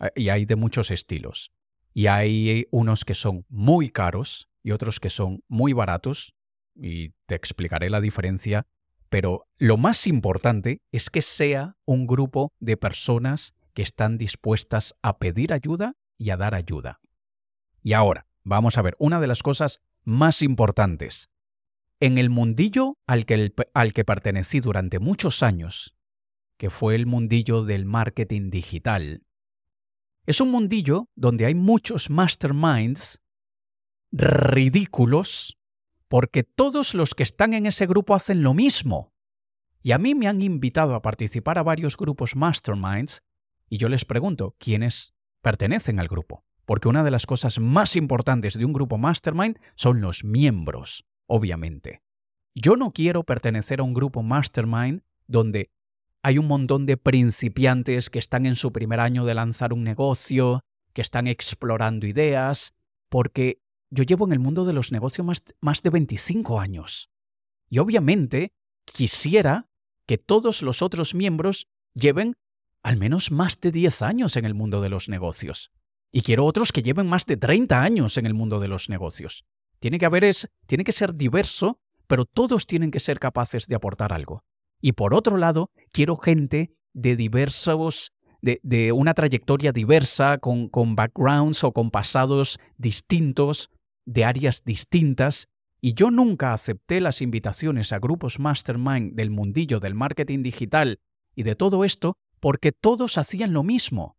eh, 0.00 0.10
y 0.16 0.28
hay 0.28 0.44
de 0.44 0.56
muchos 0.56 0.90
estilos. 0.90 1.52
Y 1.94 2.08
hay 2.08 2.66
unos 2.70 3.04
que 3.04 3.14
son 3.14 3.46
muy 3.48 3.88
caros 3.88 4.48
y 4.62 4.72
otros 4.72 4.98
que 4.98 5.08
son 5.08 5.44
muy 5.48 5.72
baratos, 5.72 6.34
y 6.74 7.10
te 7.26 7.36
explicaré 7.36 7.88
la 7.88 8.00
diferencia 8.00 8.66
pero 9.08 9.46
lo 9.58 9.76
más 9.76 10.06
importante 10.06 10.82
es 10.92 11.10
que 11.10 11.22
sea 11.22 11.76
un 11.84 12.06
grupo 12.06 12.52
de 12.58 12.76
personas 12.76 13.54
que 13.74 13.82
están 13.82 14.18
dispuestas 14.18 14.94
a 15.02 15.18
pedir 15.18 15.52
ayuda 15.52 15.94
y 16.18 16.30
a 16.30 16.36
dar 16.36 16.54
ayuda. 16.54 17.00
Y 17.82 17.92
ahora, 17.92 18.26
vamos 18.42 18.78
a 18.78 18.82
ver 18.82 18.96
una 18.98 19.20
de 19.20 19.26
las 19.26 19.42
cosas 19.42 19.80
más 20.04 20.42
importantes. 20.42 21.30
En 21.98 22.18
el 22.18 22.28
mundillo 22.28 22.98
al 23.06 23.24
que, 23.24 23.54
al 23.72 23.92
que 23.94 24.04
pertenecí 24.04 24.60
durante 24.60 24.98
muchos 24.98 25.42
años, 25.42 25.94
que 26.58 26.68
fue 26.68 26.94
el 26.94 27.06
mundillo 27.06 27.64
del 27.64 27.86
marketing 27.86 28.50
digital, 28.50 29.22
es 30.26 30.40
un 30.40 30.50
mundillo 30.50 31.08
donde 31.14 31.46
hay 31.46 31.54
muchos 31.54 32.10
masterminds 32.10 33.22
ridículos 34.12 35.56
porque 36.08 36.42
todos 36.42 36.94
los 36.94 37.14
que 37.14 37.22
están 37.22 37.54
en 37.54 37.66
ese 37.66 37.86
grupo 37.86 38.14
hacen 38.14 38.42
lo 38.42 38.52
mismo. 38.52 39.12
Y 39.82 39.92
a 39.92 39.98
mí 39.98 40.14
me 40.14 40.28
han 40.28 40.42
invitado 40.42 40.94
a 40.94 41.02
participar 41.02 41.58
a 41.58 41.62
varios 41.62 41.96
grupos 41.96 42.36
masterminds 42.36 43.22
y 43.68 43.78
yo 43.78 43.88
les 43.88 44.04
pregunto 44.04 44.56
quiénes 44.58 45.14
pertenecen 45.42 46.00
al 46.00 46.08
grupo. 46.08 46.44
Porque 46.64 46.88
una 46.88 47.04
de 47.04 47.12
las 47.12 47.26
cosas 47.26 47.60
más 47.60 47.94
importantes 47.94 48.58
de 48.58 48.64
un 48.64 48.72
grupo 48.72 48.98
mastermind 48.98 49.58
son 49.76 50.00
los 50.00 50.24
miembros, 50.24 51.06
obviamente. 51.26 52.02
Yo 52.54 52.76
no 52.76 52.92
quiero 52.92 53.24
pertenecer 53.24 53.80
a 53.80 53.82
un 53.82 53.94
grupo 53.94 54.22
mastermind 54.22 55.02
donde 55.26 55.70
hay 56.22 56.38
un 56.38 56.46
montón 56.46 56.86
de 56.86 56.96
principiantes 56.96 58.10
que 58.10 58.18
están 58.18 58.46
en 58.46 58.56
su 58.56 58.72
primer 58.72 58.98
año 58.98 59.24
de 59.24 59.34
lanzar 59.34 59.72
un 59.72 59.84
negocio, 59.84 60.64
que 60.92 61.02
están 61.02 61.26
explorando 61.26 62.06
ideas, 62.06 62.74
porque 63.08 63.60
yo 63.90 64.02
llevo 64.02 64.26
en 64.26 64.32
el 64.32 64.38
mundo 64.38 64.64
de 64.64 64.72
los 64.72 64.90
negocios 64.92 65.26
más, 65.60 65.82
de 65.82 65.90
25 65.90 66.58
años. 66.58 67.10
Y 67.68 67.78
obviamente 67.78 68.52
quisiera 68.84 69.68
que 70.06 70.18
todos 70.18 70.62
los 70.62 70.82
otros 70.82 71.14
miembros 71.14 71.68
lleven 71.94 72.36
al 72.82 72.96
menos 72.96 73.30
más 73.30 73.60
de 73.60 73.72
10 73.72 74.02
años 74.02 74.36
en 74.36 74.44
el 74.44 74.54
mundo 74.54 74.80
de 74.80 74.88
los 74.88 75.08
negocios. 75.08 75.70
Y 76.12 76.22
quiero 76.22 76.44
otros 76.44 76.72
que 76.72 76.82
lleven 76.82 77.06
más 77.06 77.26
de 77.26 77.36
30 77.36 77.82
años 77.82 78.16
en 78.16 78.26
el 78.26 78.34
mundo 78.34 78.60
de 78.60 78.68
los 78.68 78.88
negocios. 78.88 79.44
Tiene 79.86 80.00
que 80.00 80.06
haber 80.06 80.24
es, 80.24 80.50
tiene 80.66 80.82
que 80.82 80.90
ser 80.90 81.14
diverso, 81.14 81.78
pero 82.08 82.24
todos 82.24 82.66
tienen 82.66 82.90
que 82.90 82.98
ser 82.98 83.20
capaces 83.20 83.68
de 83.68 83.76
aportar 83.76 84.12
algo. 84.12 84.42
Y 84.80 84.94
por 84.94 85.14
otro 85.14 85.36
lado, 85.36 85.70
quiero 85.92 86.16
gente 86.16 86.72
de 86.92 87.14
diversos 87.14 88.10
de, 88.42 88.58
de, 88.64 88.90
una 88.90 89.14
trayectoria 89.14 89.70
diversa, 89.70 90.38
con, 90.38 90.68
con, 90.70 90.96
backgrounds 90.96 91.62
o 91.62 91.70
con 91.70 91.92
pasados 91.92 92.58
distintos, 92.76 93.70
de 94.04 94.24
áreas 94.24 94.64
distintas, 94.64 95.46
y 95.80 95.94
yo 95.94 96.10
nunca 96.10 96.52
acepté 96.52 97.00
las 97.00 97.22
invitaciones 97.22 97.92
a 97.92 98.00
grupos 98.00 98.40
mastermind 98.40 99.14
del 99.14 99.30
mundillo 99.30 99.78
del 99.78 99.94
marketing 99.94 100.42
digital 100.42 100.98
y 101.36 101.44
de 101.44 101.54
todo 101.54 101.84
esto 101.84 102.16
porque 102.40 102.72
todos 102.72 103.18
hacían 103.18 103.52
lo 103.52 103.62
mismo. 103.62 104.16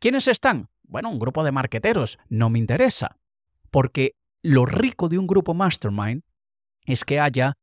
¿Quiénes 0.00 0.26
están? 0.26 0.68
Bueno, 0.82 1.10
un 1.10 1.20
grupo 1.20 1.44
de 1.44 1.52
marqueteros. 1.52 2.18
No 2.28 2.50
me 2.50 2.58
interesa. 2.58 3.20
Porque 3.70 4.16
lo 4.46 4.64
rico 4.64 5.08
de 5.08 5.18
un 5.18 5.26
grupo 5.26 5.54
mastermind 5.54 6.22
es 6.84 7.04
que 7.04 7.18
haya, 7.18 7.58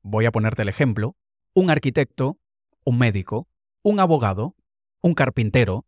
voy 0.00 0.24
a 0.24 0.32
ponerte 0.32 0.62
el 0.62 0.70
ejemplo, 0.70 1.14
un 1.52 1.68
arquitecto, 1.68 2.38
un 2.84 2.96
médico, 2.96 3.48
un 3.82 4.00
abogado, 4.00 4.56
un 5.02 5.12
carpintero, 5.12 5.84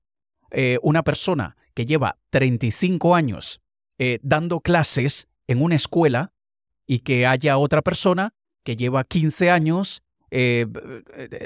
eh, 0.50 0.78
una 0.82 1.02
persona 1.02 1.56
que 1.72 1.86
lleva 1.86 2.18
35 2.28 3.14
años 3.14 3.62
eh, 3.98 4.18
dando 4.22 4.60
clases 4.60 5.28
en 5.46 5.62
una 5.62 5.76
escuela 5.76 6.34
y 6.86 6.98
que 6.98 7.26
haya 7.26 7.56
otra 7.56 7.80
persona 7.80 8.34
que 8.64 8.76
lleva 8.76 9.04
15 9.04 9.50
años 9.50 10.02
eh, 10.30 10.66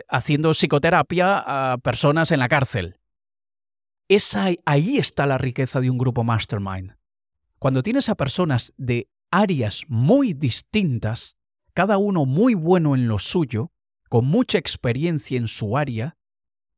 haciendo 0.09 0.50
psicoterapia 0.50 1.73
a 1.73 1.78
personas 1.78 2.33
en 2.33 2.40
la 2.40 2.49
cárcel. 2.49 2.99
Esa, 4.09 4.49
ahí 4.64 4.99
está 4.99 5.26
la 5.26 5.38
riqueza 5.38 5.81
de 5.81 5.88
un 5.88 5.99
grupo 5.99 6.25
mastermind. 6.25 6.98
Cuando 7.58 7.82
tienes 7.82 8.08
a 8.08 8.14
personas 8.14 8.72
de 8.76 9.08
áreas 9.30 9.84
muy 9.88 10.32
distintas, 10.32 11.36
cada 11.74 11.98
uno 11.98 12.24
muy 12.24 12.54
bueno 12.54 12.94
en 12.94 13.08
lo 13.08 13.18
suyo, 13.18 13.72
con 14.08 14.26
mucha 14.26 14.58
experiencia 14.58 15.36
en 15.36 15.48
su 15.48 15.76
área, 15.76 16.16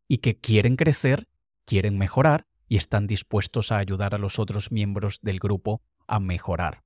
y 0.08 0.18
que 0.18 0.38
quieren 0.38 0.76
crecer, 0.76 1.28
quieren 1.66 1.98
mejorar, 1.98 2.46
y 2.66 2.76
están 2.76 3.06
dispuestos 3.06 3.72
a 3.72 3.78
ayudar 3.78 4.14
a 4.14 4.18
los 4.18 4.38
otros 4.38 4.72
miembros 4.72 5.18
del 5.22 5.38
grupo 5.38 5.82
a 6.06 6.18
mejorar. 6.18 6.82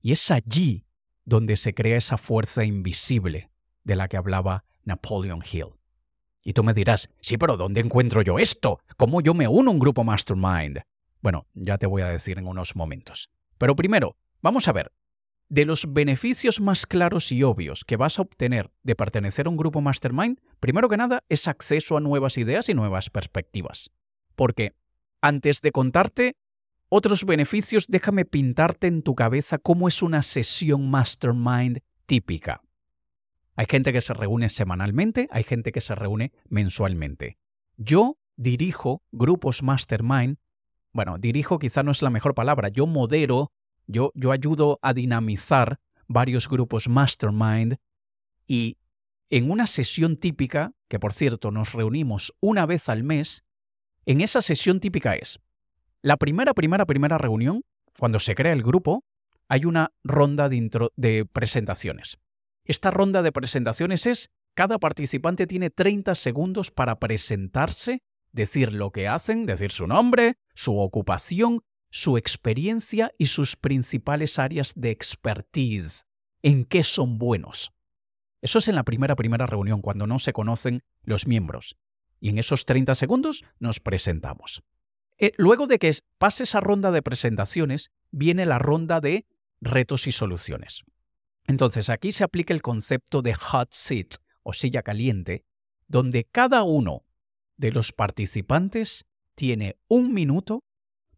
Y 0.00 0.12
es 0.12 0.30
allí 0.30 0.86
donde 1.24 1.56
se 1.56 1.74
crea 1.74 1.98
esa 1.98 2.16
fuerza 2.16 2.64
invisible 2.64 3.50
de 3.84 3.96
la 3.96 4.08
que 4.08 4.16
hablaba 4.16 4.64
Napoleon 4.84 5.42
Hill. 5.50 5.74
Y 6.42 6.54
tú 6.54 6.64
me 6.64 6.72
dirás, 6.72 7.10
sí, 7.20 7.36
pero 7.36 7.56
¿dónde 7.56 7.80
encuentro 7.80 8.22
yo 8.22 8.38
esto? 8.38 8.80
¿Cómo 8.96 9.20
yo 9.20 9.34
me 9.34 9.46
uno 9.46 9.70
a 9.70 9.74
un 9.74 9.78
grupo 9.78 10.02
mastermind? 10.02 10.80
Bueno, 11.20 11.46
ya 11.54 11.78
te 11.78 11.86
voy 11.86 12.02
a 12.02 12.08
decir 12.08 12.38
en 12.38 12.46
unos 12.46 12.76
momentos. 12.76 13.30
Pero 13.58 13.76
primero, 13.76 14.16
vamos 14.40 14.68
a 14.68 14.72
ver, 14.72 14.92
de 15.48 15.64
los 15.64 15.92
beneficios 15.92 16.60
más 16.60 16.86
claros 16.86 17.32
y 17.32 17.42
obvios 17.42 17.84
que 17.84 17.96
vas 17.96 18.18
a 18.18 18.22
obtener 18.22 18.70
de 18.82 18.94
pertenecer 18.94 19.46
a 19.46 19.50
un 19.50 19.56
grupo 19.56 19.80
mastermind, 19.80 20.40
primero 20.60 20.88
que 20.88 20.96
nada 20.96 21.24
es 21.28 21.48
acceso 21.48 21.96
a 21.96 22.00
nuevas 22.00 22.38
ideas 22.38 22.68
y 22.68 22.74
nuevas 22.74 23.10
perspectivas. 23.10 23.90
Porque 24.36 24.76
antes 25.20 25.60
de 25.60 25.72
contarte 25.72 26.36
otros 26.88 27.24
beneficios, 27.24 27.86
déjame 27.88 28.24
pintarte 28.24 28.86
en 28.86 29.02
tu 29.02 29.14
cabeza 29.14 29.58
cómo 29.58 29.88
es 29.88 30.02
una 30.02 30.22
sesión 30.22 30.88
mastermind 30.88 31.80
típica. 32.06 32.62
Hay 33.56 33.66
gente 33.68 33.92
que 33.92 34.00
se 34.00 34.14
reúne 34.14 34.48
semanalmente, 34.48 35.28
hay 35.30 35.42
gente 35.42 35.72
que 35.72 35.80
se 35.80 35.94
reúne 35.94 36.32
mensualmente. 36.48 37.38
Yo 37.76 38.18
dirijo 38.36 39.02
grupos 39.12 39.62
mastermind, 39.62 40.38
bueno, 40.92 41.18
dirijo 41.18 41.58
quizá 41.58 41.82
no 41.82 41.92
es 41.92 42.02
la 42.02 42.10
mejor 42.10 42.34
palabra, 42.34 42.68
yo 42.68 42.86
modero, 42.86 43.52
yo, 43.86 44.12
yo 44.14 44.32
ayudo 44.32 44.78
a 44.82 44.92
dinamizar 44.92 45.78
varios 46.06 46.48
grupos 46.48 46.88
mastermind 46.88 47.76
y 48.46 48.76
en 49.30 49.50
una 49.50 49.66
sesión 49.66 50.16
típica, 50.16 50.72
que 50.88 50.98
por 50.98 51.12
cierto 51.12 51.50
nos 51.50 51.72
reunimos 51.72 52.34
una 52.40 52.66
vez 52.66 52.88
al 52.88 53.04
mes, 53.04 53.44
en 54.06 54.20
esa 54.20 54.42
sesión 54.42 54.80
típica 54.80 55.14
es, 55.14 55.40
la 56.02 56.16
primera, 56.16 56.54
primera, 56.54 56.86
primera 56.86 57.18
reunión, 57.18 57.62
cuando 57.98 58.18
se 58.18 58.34
crea 58.34 58.52
el 58.52 58.62
grupo, 58.62 59.04
hay 59.48 59.64
una 59.64 59.92
ronda 60.02 60.48
de, 60.48 60.88
de 60.96 61.26
presentaciones. 61.26 62.18
Esta 62.64 62.90
ronda 62.90 63.22
de 63.22 63.32
presentaciones 63.32 64.06
es, 64.06 64.30
cada 64.54 64.78
participante 64.78 65.46
tiene 65.46 65.70
30 65.70 66.14
segundos 66.14 66.70
para 66.70 66.98
presentarse, 66.98 68.02
decir 68.32 68.72
lo 68.72 68.90
que 68.90 69.08
hacen, 69.08 69.46
decir 69.46 69.72
su 69.72 69.86
nombre, 69.86 70.36
su 70.54 70.78
ocupación, 70.78 71.62
su 71.90 72.16
experiencia 72.16 73.12
y 73.18 73.26
sus 73.26 73.56
principales 73.56 74.38
áreas 74.38 74.74
de 74.76 74.90
expertise, 74.90 76.06
en 76.42 76.64
qué 76.64 76.84
son 76.84 77.18
buenos. 77.18 77.72
Eso 78.40 78.58
es 78.58 78.68
en 78.68 78.74
la 78.74 78.84
primera, 78.84 79.16
primera 79.16 79.46
reunión, 79.46 79.82
cuando 79.82 80.06
no 80.06 80.18
se 80.18 80.32
conocen 80.32 80.82
los 81.02 81.26
miembros. 81.26 81.76
Y 82.20 82.30
en 82.30 82.38
esos 82.38 82.64
30 82.64 82.94
segundos 82.94 83.44
nos 83.58 83.80
presentamos. 83.80 84.62
Eh, 85.18 85.32
luego 85.36 85.66
de 85.66 85.78
que 85.78 85.92
pase 86.18 86.44
esa 86.44 86.60
ronda 86.60 86.90
de 86.90 87.02
presentaciones, 87.02 87.90
viene 88.10 88.46
la 88.46 88.58
ronda 88.58 89.00
de 89.00 89.26
retos 89.60 90.06
y 90.06 90.12
soluciones. 90.12 90.82
Entonces 91.46 91.90
aquí 91.90 92.12
se 92.12 92.24
aplica 92.24 92.54
el 92.54 92.62
concepto 92.62 93.20
de 93.20 93.34
hot 93.34 93.72
seat 93.72 94.14
o 94.42 94.52
silla 94.52 94.82
caliente, 94.82 95.44
donde 95.88 96.24
cada 96.24 96.62
uno 96.62 97.04
de 97.60 97.72
los 97.72 97.92
participantes 97.92 99.04
tiene 99.34 99.76
un 99.86 100.12
minuto 100.14 100.64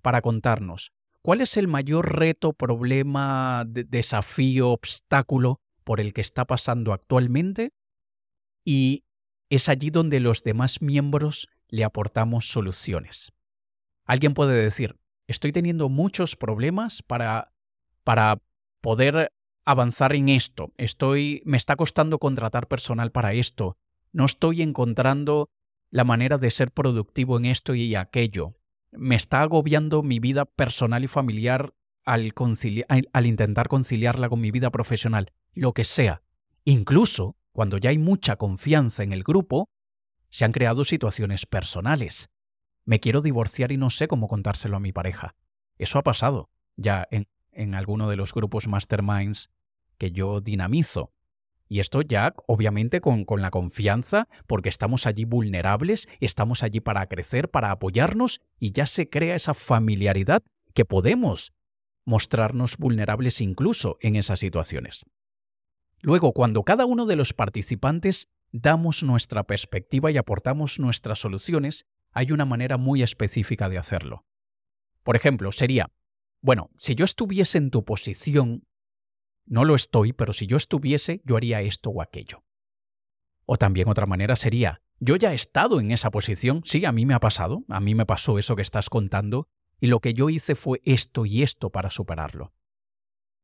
para 0.03 0.21
contarnos 0.21 0.93
cuál 1.23 1.41
es 1.41 1.57
el 1.57 1.69
mayor 1.69 2.19
reto, 2.19 2.53
problema, 2.53 3.65
desafío, 3.67 4.71
obstáculo 4.71 5.61
por 5.85 6.01
el 6.01 6.13
que 6.13 6.21
está 6.21 6.45
pasando 6.45 6.93
actualmente 6.93 7.71
y 8.65 9.05
es 9.51 9.69
allí 9.69 9.91
donde 9.91 10.21
los 10.21 10.43
demás 10.43 10.83
miembros 10.83 11.49
le 11.69 11.85
aportamos 11.85 12.49
soluciones. 12.51 13.33
Alguien 14.05 14.35
puede 14.35 14.61
decir, 14.61 14.97
estoy 15.29 15.53
teniendo 15.53 15.89
muchos 15.89 16.37
problemas 16.37 17.03
para, 17.03 17.53
para 18.03 18.41
poder 18.81 19.33
avanzar 19.65 20.15
en 20.15 20.29
esto, 20.29 20.73
estoy, 20.77 21.43
me 21.45 21.57
está 21.57 21.77
costando 21.77 22.19
contratar 22.19 22.67
personal 22.67 23.13
para 23.13 23.33
esto, 23.33 23.77
no 24.13 24.25
estoy 24.25 24.61
encontrando 24.61 25.51
la 25.93 26.05
manera 26.05 26.39
de 26.39 26.51
ser 26.51 26.73
productivo 26.73 27.37
en 27.37 27.45
esto 27.45 27.75
y 27.75 27.95
aquello, 27.95 28.57
me 28.93 29.15
está 29.15 29.43
agobiando 29.43 30.03
mi 30.03 30.21
vida 30.21 30.47
personal 30.47 31.05
y 31.05 31.07
familiar 31.07 31.75
al, 32.05 32.33
intentar 33.27 33.69
conciliarla 33.69 34.31
con 34.31 34.41
mi 34.41 34.51
vida 34.51 34.71
profesional, 34.71 35.33
lo 35.53 35.75
que 35.75 35.85
sea. 35.85 36.23
Incluso 36.65 37.37
cuando 37.53 37.77
ya 37.77 37.91
hay 37.91 37.99
mucha 37.99 38.37
confianza 38.37 39.03
en 39.03 39.13
el 39.13 39.23
grupo, 39.23 39.69
se 40.31 40.47
han 40.47 40.53
creado 40.53 40.85
situaciones 40.85 41.45
personales. 41.45 42.31
Me 42.87 42.99
quiero 42.99 43.21
divorciar 43.21 43.71
y 43.71 43.77
no 43.77 43.91
sé 43.91 44.09
cómo 44.09 44.29
contárselo 44.29 44.79
a 44.79 44.81
mi 44.81 44.93
pareja. 44.93 45.37
Eso 45.77 45.99
ha 45.99 46.03
pasado 46.03 46.49
ya 46.77 47.07
en, 47.11 47.29
en 47.51 47.75
alguno 47.75 48.09
de 48.09 48.17
los 48.17 48.33
grupos 48.33 48.67
masterminds 48.67 49.51
que 49.99 50.11
yo 50.11 50.41
dinamizo. 50.41 51.13
Y 51.73 51.81
esto 51.81 52.03
ya, 52.03 52.35
obviamente, 52.47 53.01
con, 53.01 53.25
con, 53.25 53.41
la 53.41 53.51
confianza, 53.51 54.29
porque 54.47 54.69
estamos 54.69 55.07
allí 55.07 55.25
vulnerables, 55.25 56.07
estamos 56.21 56.63
allí 56.63 56.81
para 56.81 57.07
crecer, 57.07 57.49
para 57.49 57.71
apoyarnos, 57.71 58.43
y 58.59 58.73
ya 58.73 58.85
se 58.85 59.09
crea 59.09 59.37
esa 59.37 59.55
familiaridad 59.55 60.43
que 60.75 60.85
podemos 60.85 61.55
mostrarnos 62.05 62.77
vulnerables 62.77 63.41
incluso 63.41 63.97
en 64.03 64.17
esas 64.17 64.41
situaciones. 64.41 65.07
Luego, 66.03 66.35
cuando 66.35 66.63
cada 66.63 66.85
uno 66.85 67.07
de 67.07 67.17
los 67.17 67.33
participantes 67.33 68.29
damos 68.51 69.03
nuestra 69.03 69.45
perspectiva 69.45 70.11
y 70.11 70.19
aportamos 70.19 70.79
nuestras 70.79 71.21
soluciones, 71.21 71.87
hay 72.11 72.33
una 72.33 72.45
manera 72.45 72.77
muy 72.77 73.03
específica 73.03 73.71
de 73.71 73.79
hacerlo. 73.79 74.27
Por 75.03 75.17
ejemplo, 75.17 75.51
sería, 75.53 75.91
bueno, 76.43 76.69
si 76.77 76.95
yo 76.97 77.07
estuviese 77.07 77.57
en 77.57 77.71
tu 77.71 77.83
posición, 77.83 78.67
no 79.47 79.65
lo 79.65 79.75
estoy, 79.75 80.13
pero 80.13 80.33
si 80.33 80.47
yo 80.47 80.57
estuviese, 80.57 81.21
yo 81.25 81.37
haría 81.37 81.61
esto 81.61 81.91
o 81.91 82.03
aquello. 82.03 82.45
O 83.47 83.57
también 83.57 83.89
otra 83.89 84.07
manera 84.07 84.37
sería, 84.37 84.83
yo 85.01 85.17
ya 85.17 85.33
he 85.33 85.35
estado 85.35 85.81
en 85.81 85.91
esa 85.91 86.11
posición, 86.11 86.63
sí, 86.65 86.85
a 86.85 86.93
mí 86.93 87.07
me 87.07 87.15
ha 87.15 87.21
pasado, 87.21 87.65
a 87.69 87.81
mí 87.81 87.95
me 87.95 88.07
pasó 88.07 88.39
eso 88.39 88.55
que 88.55 88.63
estás 88.63 88.89
contando, 88.89 89.49
y 89.81 89.89
lo 89.89 90.01
que 90.01 90.15
yo 90.15 90.31
hice 90.31 90.55
fue 90.55 90.81
esto 90.85 91.27
y 91.27 91.43
esto 91.43 91.71
para 91.71 91.91
superarlo. 91.91 92.53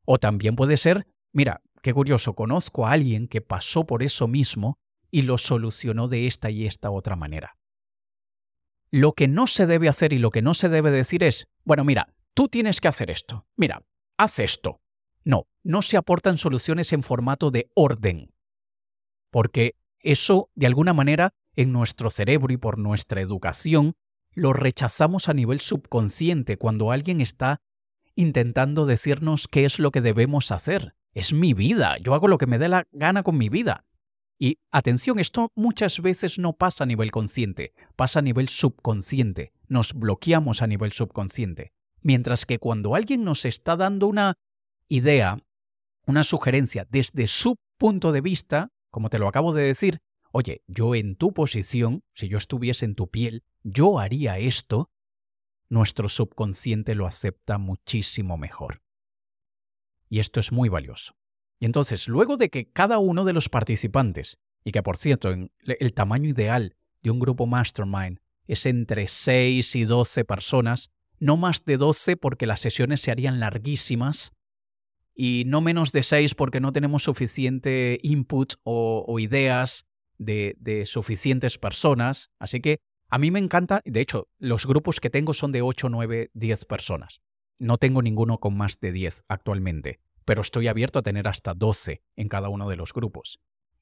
O 0.05 0.17
también 0.17 0.55
puede 0.55 0.77
ser, 0.77 1.05
mira, 1.33 1.61
qué 1.83 1.93
curioso, 1.93 2.33
conozco 2.33 2.87
a 2.87 2.91
alguien 2.91 3.27
que 3.27 3.41
pasó 3.41 3.85
por 3.85 4.03
eso 4.03 4.27
mismo 4.27 4.79
y 5.11 5.23
lo 5.23 5.37
solucionó 5.37 6.07
de 6.07 6.27
esta 6.27 6.49
y 6.49 6.65
esta 6.65 6.91
otra 6.91 7.15
manera. 7.15 7.57
Lo 8.89 9.13
que 9.13 9.27
no 9.27 9.47
se 9.47 9.67
debe 9.67 9.89
hacer 9.89 10.13
y 10.13 10.17
lo 10.17 10.31
que 10.31 10.41
no 10.41 10.53
se 10.53 10.69
debe 10.69 10.91
decir 10.91 11.23
es, 11.23 11.47
bueno, 11.63 11.83
mira, 11.83 12.15
tú 12.33 12.47
tienes 12.47 12.81
que 12.81 12.87
hacer 12.87 13.11
esto, 13.11 13.45
mira, 13.55 13.83
haz 14.17 14.39
esto. 14.39 14.81
No, 15.23 15.47
no 15.63 15.81
se 15.81 15.97
aportan 15.97 16.37
soluciones 16.37 16.93
en 16.93 17.03
formato 17.03 17.51
de 17.51 17.69
orden, 17.75 18.31
porque 19.31 19.75
eso, 19.99 20.49
de 20.55 20.67
alguna 20.67 20.93
manera, 20.93 21.33
en 21.55 21.71
nuestro 21.71 22.09
cerebro 22.09 22.53
y 22.53 22.57
por 22.57 22.77
nuestra 22.77 23.21
educación, 23.21 23.95
lo 24.33 24.53
rechazamos 24.53 25.27
a 25.27 25.33
nivel 25.33 25.59
subconsciente 25.59 26.57
cuando 26.57 26.91
alguien 26.91 27.21
está 27.21 27.61
intentando 28.15 28.85
decirnos 28.85 29.47
qué 29.47 29.65
es 29.65 29.79
lo 29.79 29.91
que 29.91 30.01
debemos 30.01 30.51
hacer. 30.51 30.95
Es 31.13 31.33
mi 31.33 31.53
vida, 31.53 31.97
yo 31.97 32.13
hago 32.13 32.27
lo 32.27 32.37
que 32.37 32.45
me 32.45 32.59
dé 32.59 32.69
la 32.69 32.87
gana 32.91 33.23
con 33.23 33.37
mi 33.37 33.49
vida. 33.49 33.85
Y 34.37 34.59
atención, 34.71 35.19
esto 35.19 35.51
muchas 35.55 36.01
veces 36.01 36.39
no 36.39 36.53
pasa 36.53 36.85
a 36.85 36.87
nivel 36.87 37.11
consciente, 37.11 37.73
pasa 37.97 38.19
a 38.19 38.21
nivel 38.21 38.47
subconsciente, 38.47 39.51
nos 39.67 39.93
bloqueamos 39.93 40.61
a 40.61 40.67
nivel 40.67 40.93
subconsciente. 40.93 41.73
Mientras 42.01 42.45
que 42.45 42.59
cuando 42.59 42.95
alguien 42.95 43.25
nos 43.25 43.43
está 43.43 43.75
dando 43.75 44.07
una 44.07 44.37
idea, 44.89 45.37
una 46.05 46.23
sugerencia 46.23 46.85
desde 46.89 47.27
su 47.27 47.55
punto 47.77 48.11
de 48.11 48.21
vista, 48.21 48.71
como 48.89 49.09
te 49.09 49.19
lo 49.19 49.27
acabo 49.27 49.53
de 49.53 49.63
decir, 49.63 50.01
oye, 50.31 50.63
yo 50.67 50.95
en 50.95 51.15
tu 51.15 51.33
posición, 51.33 52.03
si 52.13 52.27
yo 52.27 52.37
estuviese 52.37 52.85
en 52.85 52.95
tu 52.95 53.09
piel, 53.09 53.43
yo 53.63 53.99
haría 53.99 54.37
esto, 54.37 54.89
nuestro 55.69 56.09
subconsciente 56.09 56.95
lo 56.95 57.05
acepta 57.05 57.57
muchísimo 57.57 58.37
mejor. 58.37 58.81
Y 60.09 60.19
esto 60.19 60.39
es 60.39 60.51
muy 60.51 60.67
valioso. 60.67 61.13
Y 61.59 61.65
entonces, 61.65 62.07
luego 62.07 62.37
de 62.37 62.49
que 62.49 62.71
cada 62.71 62.97
uno 62.97 63.25
de 63.25 63.33
los 63.33 63.49
participantes, 63.49 64.39
y 64.63 64.71
que 64.71 64.81
por 64.81 64.97
cierto, 64.97 65.29
el 65.29 65.93
tamaño 65.93 66.29
ideal 66.29 66.75
de 67.03 67.11
un 67.11 67.19
grupo 67.19 67.45
mastermind 67.45 68.19
es 68.47 68.65
entre 68.65 69.07
6 69.07 69.75
y 69.75 69.83
12 69.83 70.25
personas, 70.25 70.89
no 71.19 71.37
más 71.37 71.63
de 71.65 71.77
12 71.77 72.17
porque 72.17 72.47
las 72.47 72.61
sesiones 72.61 73.01
se 73.01 73.11
harían 73.11 73.39
larguísimas, 73.39 74.31
y 75.15 75.43
no 75.45 75.61
menos 75.61 75.91
de 75.91 76.03
6 76.03 76.35
porque 76.35 76.59
no 76.59 76.71
tenemos 76.71 77.03
suficiente 77.03 77.99
input 78.03 78.53
o, 78.63 79.19
ideas 79.19 79.85
de, 80.17 80.55
de, 80.59 80.85
suficientes 80.85 81.57
personas. 81.57 82.31
Así 82.39 82.61
que 82.61 82.79
a 83.09 83.17
mí 83.17 83.31
me 83.31 83.39
encanta, 83.39 83.81
de 83.85 84.01
hecho, 84.01 84.27
los 84.37 84.65
grupos 84.65 84.99
que 84.99 85.09
tengo 85.09 85.33
son 85.33 85.51
de 85.51 85.61
8, 85.61 85.89
9, 85.89 86.31
10 86.33 86.65
personas. 86.65 87.21
No 87.57 87.77
tengo 87.77 88.01
ninguno 88.01 88.39
con 88.39 88.55
más 88.55 88.79
de 88.79 88.91
10 88.91 89.23
actualmente 89.27 89.99
pero 90.29 90.43
estoy 90.43 90.67
abierto 90.67 90.99
a 90.99 91.01
tener 91.01 91.27
hasta 91.27 91.55
12 91.55 92.03
en 92.15 92.27
cada 92.27 92.49
uno 92.49 92.69
de 92.69 92.75
los 92.75 92.93
grupos. 92.93 93.39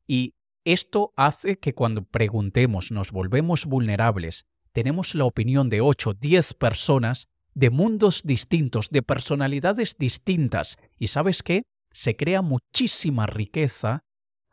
Y 0.07 0.35
esto 0.63 1.11
hace 1.17 1.59
que 1.59 1.73
cuando 1.73 2.05
preguntemos, 2.05 2.89
nos 2.89 3.11
volvemos 3.11 3.65
vulnerables, 3.65 4.45
tenemos 4.71 5.13
la 5.13 5.25
opinión 5.25 5.67
de 5.67 5.81
8, 5.81 6.13
10 6.13 6.53
personas 6.53 7.27
de 7.57 7.71
mundos 7.71 8.21
distintos, 8.23 8.91
de 8.91 9.01
personalidades 9.01 9.97
distintas. 9.97 10.77
¿Y 10.99 11.07
sabes 11.07 11.41
qué? 11.41 11.63
Se 11.91 12.15
crea 12.15 12.43
muchísima 12.43 13.25
riqueza 13.25 14.03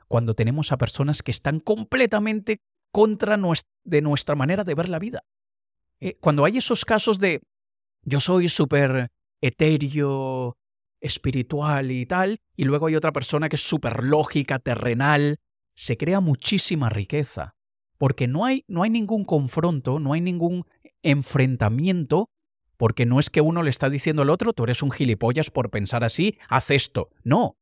cuando 0.08 0.32
tenemos 0.32 0.72
a 0.72 0.78
personas 0.78 1.22
que 1.22 1.30
están 1.30 1.60
completamente 1.60 2.60
contra 2.90 3.38
de 3.84 4.00
nuestra 4.00 4.36
manera 4.36 4.64
de 4.64 4.74
ver 4.74 4.88
la 4.88 4.98
vida. 4.98 5.20
Eh, 6.00 6.16
cuando 6.18 6.46
hay 6.46 6.56
esos 6.56 6.86
casos 6.86 7.18
de 7.18 7.42
yo 8.04 8.20
soy 8.20 8.48
súper 8.48 9.08
etéreo, 9.42 10.56
espiritual 10.98 11.90
y 11.90 12.06
tal, 12.06 12.38
y 12.56 12.64
luego 12.64 12.86
hay 12.86 12.96
otra 12.96 13.12
persona 13.12 13.50
que 13.50 13.56
es 13.56 13.68
súper 13.68 14.02
lógica, 14.02 14.58
terrenal, 14.60 15.36
se 15.76 15.98
crea 15.98 16.20
muchísima 16.20 16.88
riqueza, 16.88 17.52
porque 17.98 18.28
no 18.28 18.46
hay, 18.46 18.64
no 18.66 18.82
hay 18.82 18.88
ningún 18.88 19.26
confronto, 19.26 20.00
no 20.00 20.14
hay 20.14 20.22
ningún 20.22 20.64
enfrentamiento, 21.02 22.30
porque 22.76 23.06
no 23.06 23.20
es 23.20 23.30
que 23.30 23.40
uno 23.40 23.62
le 23.62 23.70
está 23.70 23.90
diciendo 23.90 24.22
al 24.22 24.30
otro, 24.30 24.52
tú 24.52 24.64
eres 24.64 24.82
un 24.82 24.90
gilipollas 24.90 25.50
por 25.50 25.70
pensar 25.70 26.04
así, 26.04 26.38
haz 26.48 26.70
esto. 26.70 27.10
No. 27.22 27.56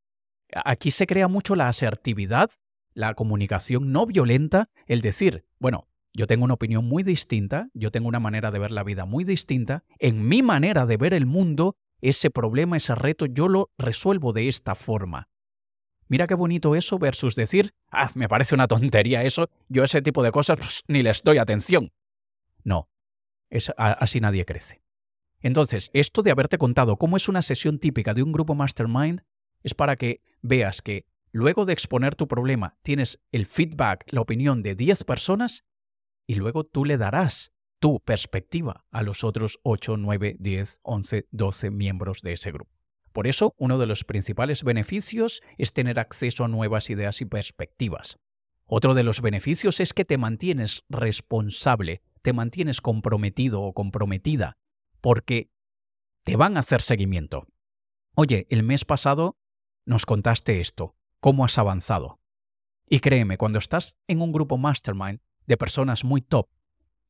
Aquí 0.64 0.90
se 0.90 1.06
crea 1.06 1.28
mucho 1.28 1.56
la 1.56 1.68
asertividad, 1.68 2.50
la 2.94 3.14
comunicación 3.14 3.92
no 3.92 4.06
violenta, 4.06 4.68
el 4.86 5.00
decir, 5.00 5.44
bueno, 5.58 5.88
yo 6.14 6.26
tengo 6.26 6.44
una 6.44 6.54
opinión 6.54 6.84
muy 6.84 7.02
distinta, 7.02 7.70
yo 7.72 7.90
tengo 7.90 8.08
una 8.08 8.20
manera 8.20 8.50
de 8.50 8.58
ver 8.58 8.70
la 8.70 8.84
vida 8.84 9.06
muy 9.06 9.24
distinta, 9.24 9.84
en 9.98 10.28
mi 10.28 10.42
manera 10.42 10.84
de 10.84 10.98
ver 10.98 11.14
el 11.14 11.26
mundo 11.26 11.76
ese 12.02 12.30
problema, 12.30 12.76
ese 12.76 12.94
reto, 12.94 13.26
yo 13.26 13.48
lo 13.48 13.70
resuelvo 13.78 14.32
de 14.32 14.48
esta 14.48 14.74
forma. 14.74 15.28
Mira 16.08 16.26
qué 16.26 16.34
bonito 16.34 16.74
eso 16.74 16.98
versus 16.98 17.34
decir, 17.34 17.72
ah, 17.90 18.10
me 18.14 18.28
parece 18.28 18.54
una 18.54 18.68
tontería 18.68 19.22
eso, 19.22 19.48
yo 19.68 19.84
ese 19.84 20.02
tipo 20.02 20.22
de 20.22 20.32
cosas 20.32 20.58
pues, 20.58 20.82
ni 20.88 21.02
les 21.02 21.22
doy 21.22 21.38
atención. 21.38 21.92
No, 22.64 22.90
así 23.78 24.20
nadie 24.20 24.44
crece. 24.44 24.81
Entonces, 25.42 25.90
esto 25.92 26.22
de 26.22 26.30
haberte 26.30 26.58
contado 26.58 26.96
cómo 26.96 27.16
es 27.16 27.28
una 27.28 27.42
sesión 27.42 27.78
típica 27.78 28.14
de 28.14 28.22
un 28.22 28.32
grupo 28.32 28.54
mastermind 28.54 29.22
es 29.62 29.74
para 29.74 29.96
que 29.96 30.22
veas 30.40 30.82
que 30.82 31.06
luego 31.32 31.66
de 31.66 31.72
exponer 31.72 32.14
tu 32.14 32.28
problema 32.28 32.78
tienes 32.82 33.20
el 33.32 33.46
feedback, 33.46 34.04
la 34.08 34.20
opinión 34.20 34.62
de 34.62 34.74
10 34.74 35.04
personas 35.04 35.64
y 36.26 36.36
luego 36.36 36.64
tú 36.64 36.84
le 36.84 36.96
darás 36.96 37.52
tu 37.80 38.00
perspectiva 38.00 38.84
a 38.92 39.02
los 39.02 39.24
otros 39.24 39.58
8, 39.64 39.96
9, 39.96 40.36
10, 40.38 40.80
11, 40.82 41.26
12 41.30 41.70
miembros 41.70 42.22
de 42.22 42.34
ese 42.34 42.52
grupo. 42.52 42.70
Por 43.12 43.26
eso, 43.26 43.54
uno 43.58 43.78
de 43.78 43.86
los 43.86 44.04
principales 44.04 44.62
beneficios 44.62 45.42
es 45.58 45.72
tener 45.72 45.98
acceso 45.98 46.44
a 46.44 46.48
nuevas 46.48 46.88
ideas 46.90 47.20
y 47.20 47.24
perspectivas. 47.24 48.18
Otro 48.66 48.94
de 48.94 49.02
los 49.02 49.20
beneficios 49.20 49.80
es 49.80 49.92
que 49.92 50.04
te 50.04 50.16
mantienes 50.16 50.84
responsable, 50.88 52.02
te 52.22 52.32
mantienes 52.32 52.80
comprometido 52.80 53.62
o 53.62 53.74
comprometida, 53.74 54.56
porque 55.02 55.50
te 56.24 56.36
van 56.36 56.56
a 56.56 56.60
hacer 56.60 56.80
seguimiento. 56.80 57.46
Oye, 58.14 58.46
el 58.48 58.62
mes 58.62 58.86
pasado 58.86 59.36
nos 59.84 60.06
contaste 60.06 60.60
esto, 60.60 60.96
¿cómo 61.20 61.44
has 61.44 61.58
avanzado? 61.58 62.20
Y 62.88 63.00
créeme, 63.00 63.36
cuando 63.36 63.58
estás 63.58 63.98
en 64.06 64.22
un 64.22 64.32
grupo 64.32 64.56
mastermind 64.56 65.20
de 65.46 65.56
personas 65.58 66.04
muy 66.04 66.22
top, 66.22 66.48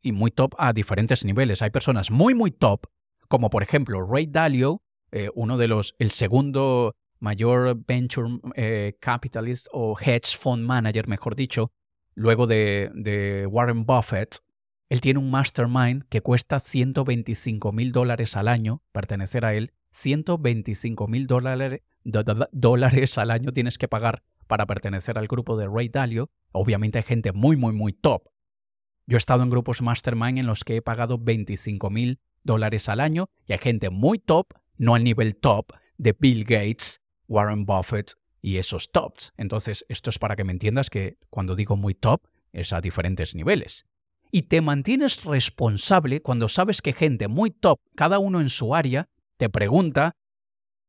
y 0.02 0.12
muy 0.12 0.30
top 0.30 0.54
a 0.58 0.72
diferentes 0.72 1.24
niveles, 1.24 1.62
hay 1.62 1.70
personas 1.70 2.10
muy, 2.10 2.34
muy 2.34 2.50
top, 2.50 2.86
como 3.28 3.50
por 3.50 3.62
ejemplo 3.62 4.04
Ray 4.04 4.26
Dalio, 4.26 4.82
eh, 5.12 5.30
uno 5.34 5.56
de 5.56 5.68
los, 5.68 5.94
el 5.98 6.10
segundo 6.10 6.96
mayor 7.20 7.76
venture 7.86 8.40
eh, 8.56 8.96
capitalist 9.00 9.68
o 9.72 9.96
hedge 9.98 10.36
fund 10.36 10.64
manager, 10.64 11.06
mejor 11.06 11.36
dicho, 11.36 11.70
luego 12.14 12.46
de, 12.46 12.90
de 12.94 13.46
Warren 13.46 13.86
Buffett, 13.86 14.38
él 14.92 15.00
tiene 15.00 15.20
un 15.20 15.30
mastermind 15.30 16.04
que 16.10 16.20
cuesta 16.20 16.60
125 16.60 17.72
mil 17.72 17.92
dólares 17.92 18.36
al 18.36 18.46
año 18.46 18.82
pertenecer 18.92 19.46
a 19.46 19.54
él. 19.54 19.72
125 19.92 21.08
mil 21.08 21.26
dólares, 21.26 23.16
al 23.16 23.30
año 23.30 23.52
tienes 23.52 23.78
que 23.78 23.88
pagar 23.88 24.22
para 24.46 24.66
pertenecer 24.66 25.16
al 25.16 25.28
grupo 25.28 25.56
de 25.56 25.66
Ray 25.66 25.88
Dalio. 25.88 26.28
Obviamente 26.52 26.98
hay 26.98 27.04
gente 27.04 27.32
muy, 27.32 27.56
muy, 27.56 27.72
muy 27.72 27.94
top. 27.94 28.28
Yo 29.06 29.16
he 29.16 29.18
estado 29.18 29.42
en 29.42 29.48
grupos 29.48 29.80
mastermind 29.80 30.36
en 30.36 30.44
los 30.46 30.62
que 30.62 30.76
he 30.76 30.82
pagado 30.82 31.16
25 31.16 31.88
mil 31.88 32.20
dólares 32.42 32.90
al 32.90 33.00
año 33.00 33.30
y 33.46 33.54
hay 33.54 33.60
gente 33.60 33.88
muy 33.88 34.18
top, 34.18 34.48
no 34.76 34.94
al 34.94 35.04
nivel 35.04 35.36
top 35.36 35.72
de 35.96 36.14
Bill 36.20 36.44
Gates, 36.44 37.00
Warren 37.28 37.64
Buffett 37.64 38.12
y 38.42 38.58
esos 38.58 38.92
tops. 38.92 39.32
Entonces, 39.38 39.86
esto 39.88 40.10
es 40.10 40.18
para 40.18 40.36
que 40.36 40.44
me 40.44 40.52
entiendas 40.52 40.90
que 40.90 41.16
cuando 41.30 41.56
digo 41.56 41.78
muy 41.78 41.94
top 41.94 42.26
es 42.52 42.74
a 42.74 42.82
diferentes 42.82 43.34
niveles. 43.34 43.86
Y 44.34 44.44
te 44.44 44.62
mantienes 44.62 45.24
responsable 45.24 46.22
cuando 46.22 46.48
sabes 46.48 46.80
que 46.80 46.94
gente 46.94 47.28
muy 47.28 47.50
top, 47.50 47.78
cada 47.94 48.18
uno 48.18 48.40
en 48.40 48.48
su 48.48 48.74
área, 48.74 49.10
te 49.36 49.50
pregunta, 49.50 50.16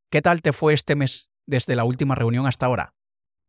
¿qué 0.10 0.22
tal 0.22 0.42
te 0.42 0.54
fue 0.54 0.74
este 0.74 0.96
mes 0.96 1.30
desde 1.46 1.76
la 1.76 1.84
última 1.84 2.16
reunión 2.16 2.48
hasta 2.48 2.68
ahora? 2.68 2.96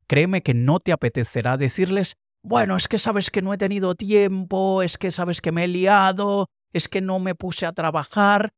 Créeme 0.08 0.42
que 0.42 0.52
no 0.52 0.80
te 0.80 0.90
apetecerá 0.90 1.56
decirles, 1.56 2.16
bueno, 2.42 2.74
es 2.74 2.88
que 2.88 2.98
sabes 2.98 3.30
que 3.30 3.40
no 3.40 3.54
he 3.54 3.56
tenido 3.56 3.94
tiempo, 3.94 4.82
es 4.82 4.98
que 4.98 5.12
sabes 5.12 5.40
que 5.40 5.52
me 5.52 5.64
he 5.64 5.68
liado, 5.68 6.48
es 6.72 6.88
que 6.88 7.00
no 7.00 7.20
me 7.20 7.36
puse 7.36 7.64
a 7.64 7.72
trabajar. 7.72 8.52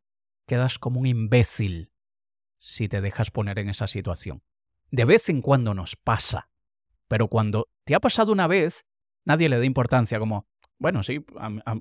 Quedas 0.47 0.79
como 0.79 1.01
un 1.01 1.07
imbécil 1.07 1.93
si 2.59 2.89
te 2.89 3.03
dejas 3.03 3.31
poner 3.31 3.59
en 3.59 3.69
esa 3.69 3.87
situación. 3.87 4.43
De 4.91 5.05
vez 5.05 5.29
en 5.29 5.43
cuando 5.43 5.75
nos 5.75 5.97
pasa, 5.97 6.49
pero 7.09 7.29
cuando 7.29 7.69
te 7.85 7.95
ha 7.95 8.01
pasado 8.01 8.33
una 8.33 8.47
vez, 8.47 8.87
nadie 9.27 9.51
le 9.51 9.59
da 9.59 9.67
importancia 9.67 10.19
como, 10.19 10.47
bueno, 10.79 11.03
sí, 11.03 11.25
a, 11.39 11.75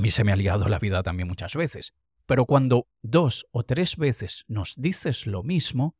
mí 0.00 0.10
se 0.10 0.24
me 0.24 0.32
ha 0.32 0.36
liado 0.36 0.68
la 0.68 0.78
vida 0.78 1.02
también 1.02 1.28
muchas 1.28 1.54
veces, 1.54 1.94
pero 2.26 2.46
cuando 2.46 2.86
dos 3.02 3.46
o 3.50 3.64
tres 3.64 3.96
veces 3.96 4.44
nos 4.48 4.74
dices 4.76 5.26
lo 5.26 5.42
mismo, 5.42 5.96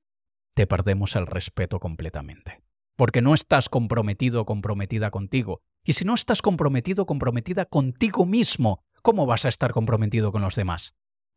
te 0.55 0.67
perdemos 0.67 1.17
el 1.17 1.27
respeto 1.27 1.81
completamente. 1.81 2.63
Porque 2.97 3.23
no 3.23 3.35
estás 3.35 3.69
comprometido 3.69 4.43
o 4.43 4.47
comprometida 4.47 5.11
contigo. 5.11 5.63
Y 5.85 5.95
si 5.95 6.05
no 6.05 6.15
estás 6.15 6.43
comprometido 6.43 7.05
o 7.05 7.07
comprometida 7.07 7.65
contigo 7.65 8.27
mismo, 8.27 8.85
¿cómo 9.03 9.27
vas 9.27 9.45
a 9.45 9.49
estar 9.49 9.73
comprometido 9.73 10.33
con 10.33 10.43
los 10.43 10.55
demás? 10.55 10.95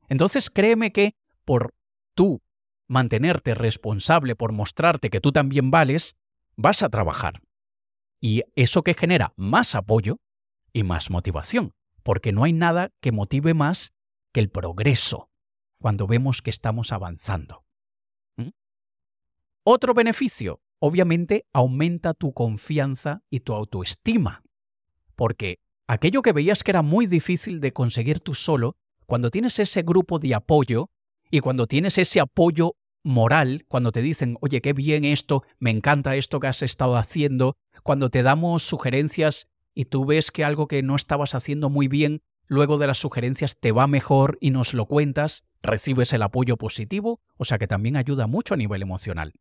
Entonces 0.10 0.50
créeme 0.50 0.92
que 0.92 1.16
por 1.46 1.74
tú 2.13 2.42
mantenerte 2.88 3.56
responsable 3.56 4.36
por 4.36 4.52
mostrarte 4.52 5.10
que 5.10 5.22
tú 5.22 5.32
también 5.32 5.72
vales, 5.72 6.18
vas 6.56 6.84
a 6.84 6.89
trabajar. 6.89 7.42
Y 8.20 8.44
eso 8.56 8.84
que 8.84 8.94
genera 8.94 9.34
más 9.36 9.76
apoyo 9.76 10.20
y 10.73 10.83
más 10.83 11.09
motivación, 11.09 11.73
porque 12.01 12.31
no 12.31 12.43
hay 12.43 12.53
nada 12.53 12.89
que 12.99 13.12
motive 13.12 13.53
más 13.53 13.93
que 14.33 14.39
el 14.39 14.49
progreso 14.49 15.29
cuando 15.79 16.07
vemos 16.07 16.41
que 16.41 16.49
estamos 16.49 16.91
avanzando. 16.91 17.63
¿Mm? 18.38 18.49
Otro 19.63 19.93
beneficio, 19.93 20.62
obviamente, 20.79 21.45
aumenta 21.53 22.13
tu 22.13 22.33
confianza 22.33 23.21
y 23.29 23.41
tu 23.41 23.53
autoestima, 23.53 24.43
porque 25.15 25.59
aquello 25.88 26.21
que 26.21 26.33
veías 26.33 26.63
que 26.63 26.71
era 26.71 26.81
muy 26.81 27.05
difícil 27.05 27.59
de 27.59 27.73
conseguir 27.73 28.19
tú 28.19 28.33
solo, 28.33 28.75
cuando 29.05 29.29
tienes 29.29 29.59
ese 29.59 29.83
grupo 29.83 30.19
de 30.19 30.33
apoyo 30.33 30.89
y 31.29 31.41
cuando 31.41 31.67
tienes 31.67 31.97
ese 31.97 32.19
apoyo 32.19 32.75
moral, 33.03 33.65
cuando 33.67 33.91
te 33.91 34.01
dicen, 34.01 34.38
oye, 34.41 34.62
qué 34.62 34.73
bien 34.73 35.03
esto, 35.03 35.43
me 35.59 35.71
encanta 35.71 36.15
esto 36.15 36.39
que 36.39 36.47
has 36.47 36.62
estado 36.62 36.95
haciendo, 36.95 37.57
cuando 37.83 38.09
te 38.09 38.23
damos 38.23 38.63
sugerencias 38.63 39.47
y 39.73 39.86
tú 39.86 40.05
ves 40.05 40.31
que 40.31 40.43
algo 40.43 40.67
que 40.67 40.83
no 40.83 40.95
estabas 40.95 41.36
haciendo 41.36 41.69
muy 41.69 41.88
bien, 41.88 42.21
luego 42.47 42.77
de 42.77 42.88
las 42.88 42.97
sugerencias 42.97 43.57
te 43.59 43.71
va 43.71 43.88
mejor 43.88 44.38
y 44.41 44.51
nos 44.51 44.73
lo 44.73 44.86
cuentas, 44.86 45.43
recibes 45.62 46.13
el 46.13 46.21
apoyo 46.21 46.57
positivo, 46.57 47.21
o 47.38 47.45
sea 47.45 47.57
que 47.57 47.67
también 47.67 47.95
ayuda 47.95 48.27
mucho 48.27 48.53
a 48.53 48.57
nivel 48.57 48.81
emocional. 48.81 49.33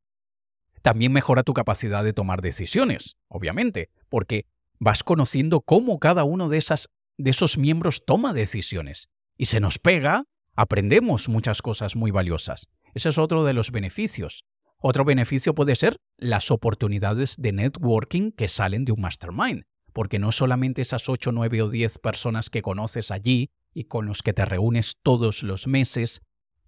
También 0.83 1.13
mejora 1.13 1.43
tu 1.43 1.53
capacidad 1.53 2.03
de 2.03 2.13
tomar 2.13 2.43
decisiones, 2.43 3.17
obviamente, 3.29 3.91
porque 4.09 4.47
vas 4.79 5.05
conociendo 5.05 5.61
cómo 5.61 5.99
cada 5.99 6.25
uno 6.25 6.49
de, 6.49 6.59
esas, 6.59 6.89
de 7.17 7.31
esos 7.31 7.57
miembros 7.57 8.05
toma 8.05 8.33
decisiones. 8.33 9.09
Y 9.37 9.47
se 9.47 9.61
nos 9.61 9.79
pega 9.79 10.25
aprendemos 10.55 11.29
muchas 11.29 11.63
cosas 11.63 11.97
muy 11.97 12.11
valiosas. 12.11 12.69
Ese 12.95 13.09
es 13.09 13.19
otro 13.19 13.45
de 13.45 13.53
los 13.53 13.71
beneficios. 13.71 14.45
Otro 14.79 15.05
beneficio 15.05 15.55
puede 15.55 15.77
ser 15.77 15.97
las 16.19 16.51
oportunidades 16.51 17.37
de 17.39 17.53
networking 17.53 18.33
que 18.33 18.49
salen 18.49 18.85
de 18.85 18.93
un 18.93 19.01
mastermind, 19.01 19.65
porque 19.93 20.19
no 20.19 20.33
solamente 20.33 20.83
esas 20.83 21.09
8, 21.09 21.33
9 21.33 21.63
o 21.63 21.69
10 21.69 21.99
personas 21.99 22.51
que 22.51 22.63
conoces 22.63 23.11
allí 23.11 23.51
y 23.73 23.85
con 23.85 24.07
los 24.07 24.23
que 24.23 24.33
te 24.33 24.45
reúnes 24.45 24.97
todos 25.03 25.43
los 25.43 25.67
meses, 25.67 26.23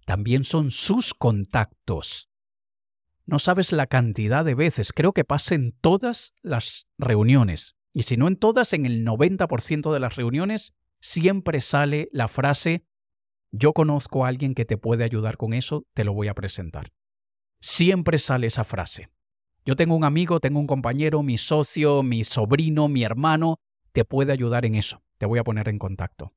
también 0.05 0.43
son 0.43 0.71
sus 0.71 1.13
contactos. 1.13 2.29
No 3.25 3.39
sabes 3.39 3.71
la 3.71 3.87
cantidad 3.87 4.45
de 4.45 4.55
veces, 4.55 4.93
creo 4.93 5.13
que 5.13 5.23
pasa 5.23 5.55
en 5.55 5.71
todas 5.81 6.33
las 6.41 6.87
reuniones, 6.97 7.75
y 7.93 8.03
si 8.03 8.17
no 8.17 8.27
en 8.27 8.35
todas, 8.35 8.73
en 8.73 8.85
el 8.85 9.05
90% 9.05 9.91
de 9.91 9.99
las 9.99 10.15
reuniones, 10.15 10.73
siempre 10.99 11.61
sale 11.61 12.09
la 12.11 12.27
frase 12.27 12.85
yo 13.57 13.71
conozco 13.71 14.25
a 14.25 14.27
alguien 14.27 14.53
que 14.53 14.65
te 14.65 14.77
puede 14.77 15.05
ayudar 15.05 15.37
con 15.37 15.53
eso, 15.53 15.85
te 15.93 16.03
lo 16.03 16.13
voy 16.13 16.27
a 16.27 16.33
presentar. 16.33 16.91
Siempre 17.61 18.17
sale 18.17 18.47
esa 18.47 18.65
frase. 18.65 19.09
Yo 19.65 19.75
tengo 19.75 19.95
un 19.95 20.03
amigo, 20.03 20.39
tengo 20.39 20.59
un 20.59 20.67
compañero, 20.67 21.23
mi 21.23 21.39
socio, 21.39 22.03
mi 22.03 22.23
sobrino, 22.23 22.87
mi 22.87 23.03
hermano, 23.03 23.57
te 23.93 24.05
puede 24.05 24.31
ayudar 24.31 24.63
en 24.63 24.75
eso, 24.75 25.01
te 25.17 25.25
voy 25.25 25.39
a 25.39 25.43
poner 25.43 25.69
en 25.69 25.79
contacto. 25.79 26.33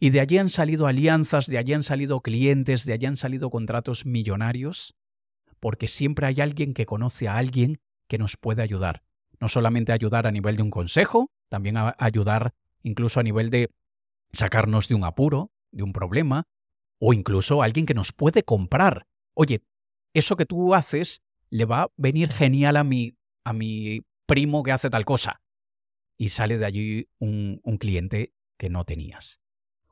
Y 0.00 0.10
de 0.10 0.18
allí 0.18 0.38
han 0.38 0.50
salido 0.50 0.88
alianzas, 0.88 1.46
de 1.46 1.58
allí 1.58 1.72
han 1.72 1.84
salido 1.84 2.20
clientes, 2.20 2.84
de 2.84 2.94
allí 2.94 3.06
han 3.06 3.16
salido 3.16 3.48
contratos 3.48 4.06
millonarios, 4.06 4.96
porque 5.60 5.86
siempre 5.86 6.26
hay 6.26 6.40
alguien 6.40 6.74
que 6.74 6.84
conoce 6.84 7.28
a 7.28 7.36
alguien 7.36 7.78
que 8.08 8.18
nos 8.18 8.36
puede 8.36 8.62
ayudar. 8.62 9.04
No 9.38 9.48
solamente 9.48 9.92
ayudar 9.92 10.26
a 10.26 10.32
nivel 10.32 10.56
de 10.56 10.62
un 10.62 10.70
consejo, 10.70 11.30
también 11.48 11.76
ayudar 11.76 12.54
incluso 12.82 13.20
a 13.20 13.22
nivel 13.22 13.50
de 13.50 13.70
sacarnos 14.32 14.88
de 14.88 14.96
un 14.96 15.04
apuro, 15.04 15.52
de 15.70 15.84
un 15.84 15.92
problema, 15.92 16.48
o 16.98 17.12
incluso 17.12 17.62
alguien 17.62 17.86
que 17.86 17.94
nos 17.94 18.10
puede 18.12 18.42
comprar. 18.42 19.06
Oye, 19.32 19.62
eso 20.12 20.34
que 20.34 20.44
tú 20.44 20.74
haces 20.74 21.22
le 21.54 21.66
va 21.66 21.82
a 21.82 21.88
venir 21.96 22.32
genial 22.32 22.76
a 22.76 22.82
mi, 22.82 23.16
a 23.44 23.52
mi 23.52 24.00
primo 24.26 24.64
que 24.64 24.72
hace 24.72 24.90
tal 24.90 25.04
cosa. 25.04 25.40
Y 26.18 26.30
sale 26.30 26.58
de 26.58 26.66
allí 26.66 27.08
un, 27.20 27.60
un 27.62 27.78
cliente 27.78 28.34
que 28.58 28.70
no 28.70 28.84
tenías. 28.84 29.40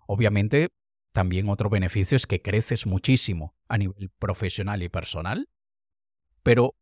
Obviamente, 0.08 0.70
también 1.12 1.48
otro 1.48 1.70
beneficio 1.70 2.16
es 2.16 2.26
que 2.26 2.42
creces 2.42 2.84
muchísimo 2.84 3.54
a 3.68 3.78
nivel 3.78 4.10
profesional 4.18 4.82
y 4.82 4.88
personal, 4.88 5.48
pero 6.42 6.74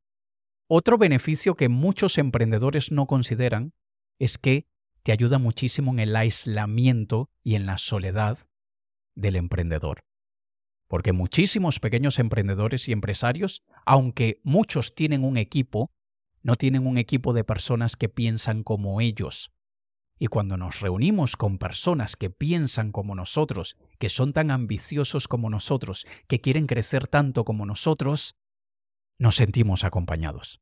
otro 0.66 0.96
beneficio 0.96 1.56
que 1.56 1.68
muchos 1.68 2.16
emprendedores 2.16 2.90
no 2.90 3.06
consideran 3.06 3.74
es 4.18 4.38
que 4.38 4.66
te 5.02 5.12
ayuda 5.12 5.38
muchísimo 5.38 5.92
en 5.92 5.98
el 5.98 6.16
aislamiento 6.16 7.30
y 7.42 7.54
en 7.54 7.66
la 7.66 7.76
soledad 7.76 8.38
del 9.14 9.36
emprendedor. 9.36 10.04
Porque 10.90 11.12
muchísimos 11.12 11.78
pequeños 11.78 12.18
emprendedores 12.18 12.88
y 12.88 12.92
empresarios, 12.92 13.62
aunque 13.86 14.40
muchos 14.42 14.96
tienen 14.96 15.22
un 15.22 15.36
equipo, 15.36 15.92
no 16.42 16.56
tienen 16.56 16.84
un 16.84 16.98
equipo 16.98 17.32
de 17.32 17.44
personas 17.44 17.94
que 17.94 18.08
piensan 18.08 18.64
como 18.64 19.00
ellos. 19.00 19.52
Y 20.18 20.26
cuando 20.26 20.56
nos 20.56 20.80
reunimos 20.80 21.36
con 21.36 21.58
personas 21.58 22.16
que 22.16 22.28
piensan 22.28 22.90
como 22.90 23.14
nosotros, 23.14 23.76
que 24.00 24.08
son 24.08 24.32
tan 24.32 24.50
ambiciosos 24.50 25.28
como 25.28 25.48
nosotros, 25.48 26.08
que 26.26 26.40
quieren 26.40 26.66
crecer 26.66 27.06
tanto 27.06 27.44
como 27.44 27.66
nosotros, 27.66 28.34
nos 29.16 29.36
sentimos 29.36 29.84
acompañados. 29.84 30.60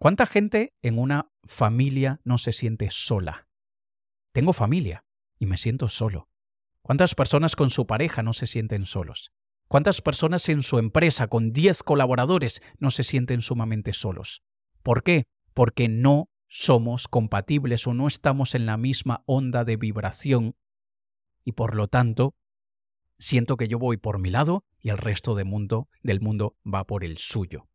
¿Cuánta 0.00 0.26
gente 0.26 0.74
en 0.82 0.98
una 0.98 1.30
familia 1.44 2.20
no 2.24 2.38
se 2.38 2.50
siente 2.50 2.90
sola? 2.90 3.46
Tengo 4.32 4.52
familia 4.52 5.04
y 5.38 5.46
me 5.46 5.58
siento 5.58 5.88
solo. 5.88 6.28
¿Cuántas 6.88 7.14
personas 7.14 7.54
con 7.54 7.68
su 7.68 7.86
pareja 7.86 8.22
no 8.22 8.32
se 8.32 8.46
sienten 8.46 8.86
solos? 8.86 9.30
¿Cuántas 9.68 10.00
personas 10.00 10.48
en 10.48 10.62
su 10.62 10.78
empresa 10.78 11.26
con 11.26 11.52
10 11.52 11.82
colaboradores 11.82 12.62
no 12.78 12.90
se 12.90 13.04
sienten 13.04 13.42
sumamente 13.42 13.92
solos? 13.92 14.42
¿Por 14.82 15.02
qué? 15.02 15.24
Porque 15.52 15.88
no 15.88 16.30
somos 16.46 17.06
compatibles 17.06 17.86
o 17.86 17.92
no 17.92 18.06
estamos 18.06 18.54
en 18.54 18.64
la 18.64 18.78
misma 18.78 19.22
onda 19.26 19.66
de 19.66 19.76
vibración 19.76 20.56
y 21.44 21.52
por 21.52 21.74
lo 21.74 21.88
tanto 21.88 22.34
siento 23.18 23.58
que 23.58 23.68
yo 23.68 23.78
voy 23.78 23.98
por 23.98 24.18
mi 24.18 24.30
lado 24.30 24.64
y 24.80 24.88
el 24.88 24.96
resto 24.96 25.34
del 25.34 25.44
mundo, 25.44 25.90
del 26.02 26.22
mundo 26.22 26.56
va 26.64 26.86
por 26.86 27.04
el 27.04 27.18
suyo. 27.18 27.68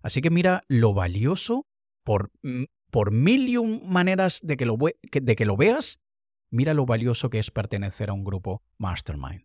Así 0.00 0.22
que 0.22 0.30
mira 0.30 0.62
lo 0.68 0.94
valioso 0.94 1.66
por, 2.02 2.30
mm, 2.44 2.64
por 2.90 3.10
mil 3.10 3.46
y 3.46 3.58
un 3.58 3.86
maneras 3.86 4.40
de 4.42 4.56
que, 4.56 4.64
lo, 4.64 4.78
de 4.78 5.36
que 5.36 5.44
lo 5.44 5.58
veas, 5.58 6.00
mira 6.50 6.74
lo 6.74 6.86
valioso 6.86 7.30
que 7.30 7.38
es 7.38 7.50
pertenecer 7.50 8.10
a 8.10 8.12
un 8.12 8.24
grupo 8.24 8.62
mastermind. 8.78 9.44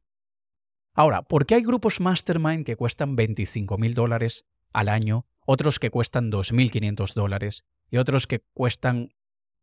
Ahora, 0.94 1.24
¿por 1.24 1.46
qué 1.46 1.56
hay 1.56 1.64
grupos 1.64 2.00
mastermind 2.00 2.66
que 2.66 2.76
cuestan 2.76 3.16
25 3.16 3.78
mil 3.78 3.94
dólares 3.94 4.46
al 4.74 4.90
año, 4.90 5.26
otros 5.46 5.80
que 5.80 5.92
cuestan 5.92 6.32
2.500 6.32 7.14
dólares 7.14 7.66
y 7.92 7.98
otros 7.98 8.28
que 8.28 8.40
cuestan 8.54 9.14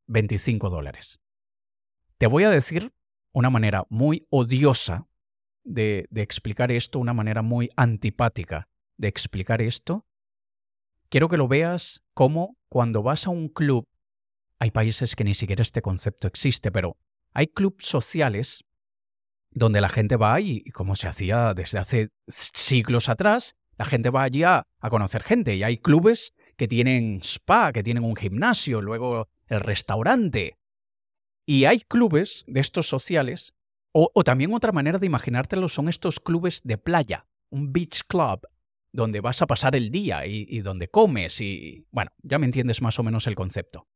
25 0.06 0.70
dólares? 0.70 1.20
Te 2.18 2.26
voy 2.26 2.44
a 2.44 2.50
decir 2.50 2.92
una 3.32 3.50
manera 3.50 3.86
muy 3.88 4.26
odiosa 4.30 5.08
de, 5.64 6.06
de 6.10 6.22
explicar 6.22 6.70
esto, 6.70 6.98
una 6.98 7.14
manera 7.14 7.42
muy 7.42 7.70
antipática 7.76 8.68
de 8.96 9.08
explicar 9.08 9.60
esto. 9.60 10.06
Quiero 11.08 11.28
que 11.28 11.36
lo 11.36 11.48
veas 11.48 12.04
como 12.14 12.56
cuando 12.68 13.02
vas 13.02 13.26
a 13.26 13.30
un 13.30 13.48
club, 13.48 13.88
hay 14.58 14.70
países 14.70 15.16
que 15.16 15.24
ni 15.24 15.34
siquiera 15.34 15.62
este 15.62 15.82
concepto 15.82 16.28
existe, 16.28 16.70
pero 16.70 16.96
hay 17.32 17.46
clubes 17.48 17.86
sociales 17.86 18.64
donde 19.50 19.80
la 19.80 19.88
gente 19.88 20.16
va 20.16 20.40
y, 20.40 20.64
como 20.64 20.96
se 20.96 21.08
hacía 21.08 21.54
desde 21.54 21.78
hace 21.78 22.10
siglos 22.28 23.08
atrás, 23.08 23.54
la 23.76 23.84
gente 23.84 24.10
va 24.10 24.22
allí 24.22 24.44
a, 24.44 24.66
conocer 24.90 25.22
gente 25.22 25.54
y 25.54 25.62
hay 25.62 25.78
clubes 25.78 26.34
que 26.56 26.68
tienen 26.68 27.20
spa, 27.22 27.72
que 27.72 27.82
tienen 27.82 28.04
un 28.04 28.16
gimnasio, 28.16 28.80
luego 28.80 29.28
el 29.46 29.60
restaurante. 29.60 30.58
Y 31.46 31.64
hay 31.64 31.80
clubes 31.80 32.44
de 32.46 32.60
estos 32.60 32.88
sociales, 32.88 33.54
o, 33.92 34.08
también 34.24 34.54
otra 34.54 34.72
manera 34.72 34.98
de 34.98 35.06
imaginártelo 35.06 35.68
son 35.68 35.88
estos 35.88 36.18
clubes 36.18 36.62
de 36.64 36.78
playa, 36.78 37.26
un 37.50 37.72
beach 37.72 38.02
club, 38.06 38.46
donde 38.90 39.20
vas 39.20 39.42
a 39.42 39.46
pasar 39.46 39.76
el 39.76 39.90
día 39.90 40.26
y, 40.26 40.46
y 40.48 40.60
donde 40.60 40.88
comes 40.88 41.40
y... 41.40 41.86
Bueno, 41.90 42.10
ya 42.22 42.38
me 42.38 42.46
entiendes 42.46 42.80
más 42.80 42.98
o 42.98 43.02
menos 43.02 43.26
el 43.26 43.34
concepto. 43.34 43.86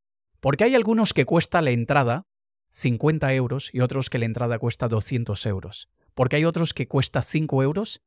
Porque 0.41 0.65
hay 0.65 0.75
algunos 0.75 1.15
que 1.15 1.25
cuesta 1.25 1.63
la 1.63 1.71
entrada 1.71 2.27
50 2.71 3.33
euros 3.35 3.71
y 3.73 3.81
otros 3.81 4.11
que 4.11 4.19
la 4.19 4.27
entrada 4.27 4.59
cuesta 4.59 4.89
200 4.89 5.47
euros. 5.47 5.89
Porque 6.15 6.37
hay 6.37 6.45
otros 6.45 6.75
que 6.75 6.89
cuesta 6.89 7.23
5 7.23 7.63
euros 7.63 8.03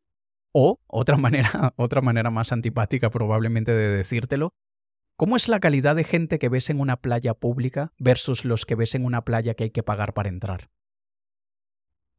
o, 0.51 0.79
otra 0.87 1.17
manera, 1.17 1.73
otra 1.75 2.01
manera 2.01 2.29
más 2.29 2.51
antipática 2.51 3.09
probablemente 3.09 3.71
de 3.71 3.89
decírtelo, 3.89 4.53
¿cómo 5.15 5.35
es 5.35 5.47
la 5.47 5.59
calidad 5.59 5.95
de 5.95 6.03
gente 6.03 6.39
que 6.39 6.49
ves 6.49 6.69
en 6.69 6.79
una 6.79 6.97
playa 6.97 7.33
pública 7.33 7.93
versus 7.97 8.45
los 8.45 8.65
que 8.65 8.75
ves 8.75 8.95
en 8.95 9.05
una 9.05 9.25
playa 9.25 9.53
que 9.53 9.65
hay 9.65 9.71
que 9.71 9.83
pagar 9.83 10.13
para 10.13 10.29
entrar? 10.29 10.69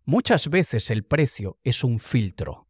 Muchas 0.04 0.48
veces 0.48 0.90
el 0.90 1.04
precio 1.04 1.58
es 1.62 1.84
un 1.84 1.98
filtro. 1.98 2.66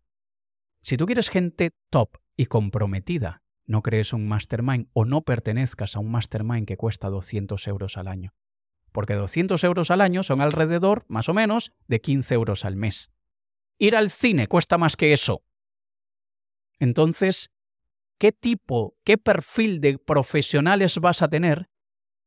Si 0.83 0.97
tú 0.97 1.07
quieres 1.07 1.31
gente 1.31 1.73
top 1.91 2.17
y 2.37 2.47
comprometida, 2.47 3.43
no 3.67 3.83
crees 3.83 4.13
un 4.13 4.27
mastermind 4.27 4.89
o 4.93 5.05
no 5.05 5.23
pertenezcas 5.23 5.95
a 5.95 6.01
un 6.01 6.11
mastermind 6.11 6.67
que 6.67 6.77
cuesta 6.77 7.09
200 7.09 7.67
euros 7.69 7.97
al 7.97 8.09
año 8.09 8.35
porque 8.93 9.15
200 9.15 9.63
euros 9.65 9.91
al 9.91 10.01
año 10.01 10.23
son 10.23 10.41
alrededor, 10.41 11.05
más 11.09 11.29
o 11.29 11.35
menos, 11.35 11.73
de 11.87 12.01
15 12.01 12.35
euros 12.35 12.65
al 12.65 12.77
mes. 12.77 13.11
Ir 13.79 13.97
al 13.97 14.11
cine 14.11 14.47
cuesta 14.47 14.79
más 14.79 14.97
que 14.97 15.13
eso. 15.13 15.43
Entonces, 16.79 17.51
¿qué 18.19 18.33
tipo, 18.33 18.97
qué 19.05 19.19
perfil 19.19 19.81
de 19.81 19.99
profesionales 19.99 20.99
vas 20.99 21.23
a 21.23 21.29
tener 21.29 21.71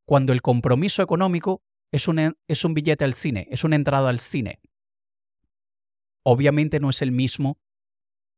cuando 0.05 0.33
el 0.33 0.41
compromiso 0.41 1.01
económico 1.01 1.63
es 1.91 2.07
un, 2.07 2.35
es 2.47 2.65
un 2.65 2.73
billete 2.73 3.03
al 3.03 3.13
cine, 3.13 3.47
es 3.51 3.63
una 3.63 3.75
entrada 3.75 4.09
al 4.09 4.19
cine? 4.19 4.59
Obviamente 6.23 6.79
no 6.79 6.89
es 6.89 7.01
el 7.01 7.11
mismo 7.11 7.59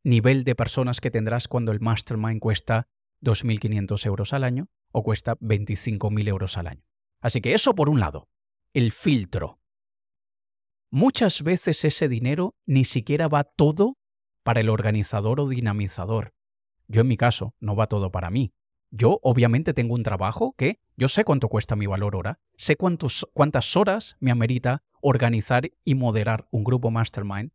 nivel 0.03 0.43
de 0.43 0.55
personas 0.55 1.01
que 1.01 1.11
tendrás 1.11 1.47
cuando 1.47 1.71
el 1.71 1.79
mastermind 1.79 2.39
cuesta 2.39 2.87
2.500 3.21 4.05
euros 4.05 4.33
al 4.33 4.43
año 4.43 4.69
o 4.91 5.03
cuesta 5.03 5.35
25.000 5.39 6.27
euros 6.27 6.57
al 6.57 6.67
año. 6.67 6.83
Así 7.25 7.41
que 7.41 7.55
eso 7.55 7.73
por 7.73 7.89
un 7.89 7.99
lado, 7.99 8.29
el 8.71 8.91
filtro. 8.91 9.59
Muchas 10.91 11.41
veces 11.41 11.83
ese 11.83 12.07
dinero 12.07 12.53
ni 12.67 12.85
siquiera 12.85 13.27
va 13.27 13.43
todo 13.45 13.97
para 14.43 14.59
el 14.59 14.69
organizador 14.69 15.39
o 15.39 15.49
dinamizador. 15.49 16.35
Yo 16.87 17.01
en 17.01 17.07
mi 17.07 17.17
caso, 17.17 17.55
no 17.59 17.75
va 17.75 17.87
todo 17.87 18.11
para 18.11 18.29
mí. 18.29 18.53
Yo 18.91 19.17
obviamente 19.23 19.73
tengo 19.73 19.95
un 19.95 20.03
trabajo 20.03 20.53
que 20.55 20.79
yo 20.97 21.07
sé 21.07 21.25
cuánto 21.25 21.49
cuesta 21.49 21.75
mi 21.75 21.87
valor 21.87 22.15
hora, 22.15 22.37
sé 22.57 22.77
cuántas 22.77 23.75
horas 23.75 24.17
me 24.19 24.29
amerita 24.29 24.83
organizar 25.01 25.71
y 25.83 25.95
moderar 25.95 26.47
un 26.51 26.63
grupo 26.63 26.91
mastermind, 26.91 27.53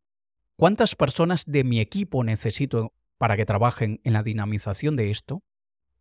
cuántas 0.57 0.97
personas 0.97 1.45
de 1.47 1.63
mi 1.63 1.79
equipo 1.79 2.25
necesito 2.25 2.93
para 3.19 3.37
que 3.37 3.47
trabajen 3.47 4.01
en 4.03 4.15
la 4.15 4.25
dinamización 4.25 4.97
de 4.97 5.13
esto, 5.13 5.45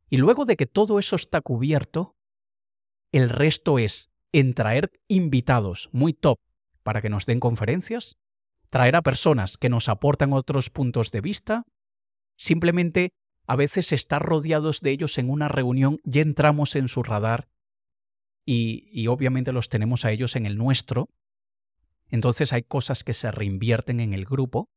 y 0.10 0.18
luego 0.18 0.46
de 0.46 0.56
que 0.56 0.66
todo 0.66 0.98
eso 0.98 1.16
está 1.16 1.42
cubierto, 1.42 2.16
el 3.12 3.30
resto 3.30 3.80
es 3.80 4.10
en 4.32 4.54
traer 4.54 4.92
invitados 5.08 5.90
muy 5.92 6.14
top 6.14 6.40
para 6.84 7.02
que 7.02 7.10
nos 7.10 7.26
den 7.26 7.40
conferencias, 7.40 8.18
traer 8.70 8.96
a 8.96 9.02
personas 9.02 9.58
que 9.58 9.70
nos 9.70 9.90
aportan 9.90 10.34
otros 10.34 10.70
puntos 10.70 11.12
de 11.12 11.22
vista, 11.22 11.66
simplemente 12.38 13.14
a 13.48 13.56
veces 13.56 13.92
estar 13.92 14.22
rodeados 14.22 14.82
de 14.82 14.92
ellos 14.92 15.18
en 15.18 15.30
una 15.30 15.48
reunión, 15.48 16.00
ya 16.04 16.22
entramos 16.22 16.76
en 16.76 16.88
su 16.88 17.02
radar 17.02 17.50
y, 18.46 18.88
y 18.92 19.08
obviamente 19.08 19.52
los 19.52 19.70
tenemos 19.70 20.06
a 20.06 20.12
ellos 20.12 20.36
en 20.36 20.46
el 20.46 20.58
nuestro. 20.58 21.10
Entonces 22.10 22.54
hay 22.54 22.64
cosas 22.64 23.04
que 23.04 23.14
se 23.14 23.32
reinvierten 23.32 24.00
en 24.00 24.14
el 24.14 24.26
grupo 24.26 24.70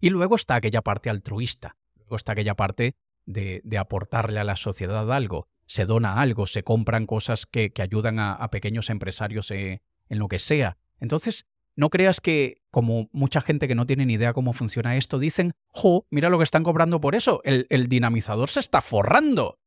y 0.00 0.10
luego 0.10 0.36
está 0.36 0.56
aquella 0.56 0.82
parte 0.82 1.10
altruista, 1.10 1.76
luego 1.96 2.16
está 2.16 2.32
aquella 2.32 2.54
parte 2.54 2.96
de 3.24 3.78
aportarle 3.78 4.40
a 4.40 4.44
la 4.44 4.56
sociedad 4.56 5.12
algo 5.12 5.48
se 5.68 5.84
dona 5.84 6.20
algo, 6.20 6.46
se 6.46 6.64
compran 6.64 7.06
cosas 7.06 7.46
que, 7.46 7.70
ayudan 7.78 8.18
a, 8.18 8.48
pequeños 8.50 8.88
empresarios 8.90 9.50
eh, 9.50 9.82
en 10.08 10.18
lo 10.18 10.26
que 10.26 10.38
sea. 10.38 10.78
Entonces, 10.98 11.46
no 11.76 11.90
creas 11.90 12.20
que, 12.20 12.62
como 12.70 13.08
mucha 13.12 13.42
gente 13.42 13.68
que 13.68 13.74
no 13.74 13.86
tiene 13.86 14.06
ni 14.06 14.14
idea 14.14 14.32
cómo 14.32 14.54
funciona 14.54 14.96
esto, 14.96 15.18
dicen, 15.18 15.52
jo, 15.68 16.06
mira 16.10 16.30
lo 16.30 16.38
que 16.38 16.44
están 16.44 16.64
cobrando 16.64 17.00
por 17.00 17.14
eso, 17.14 17.42
el, 17.44 17.66
el 17.68 17.88
dinamizador 17.88 18.48
se 18.48 18.60
está 18.60 18.80
forrando. 18.80 19.60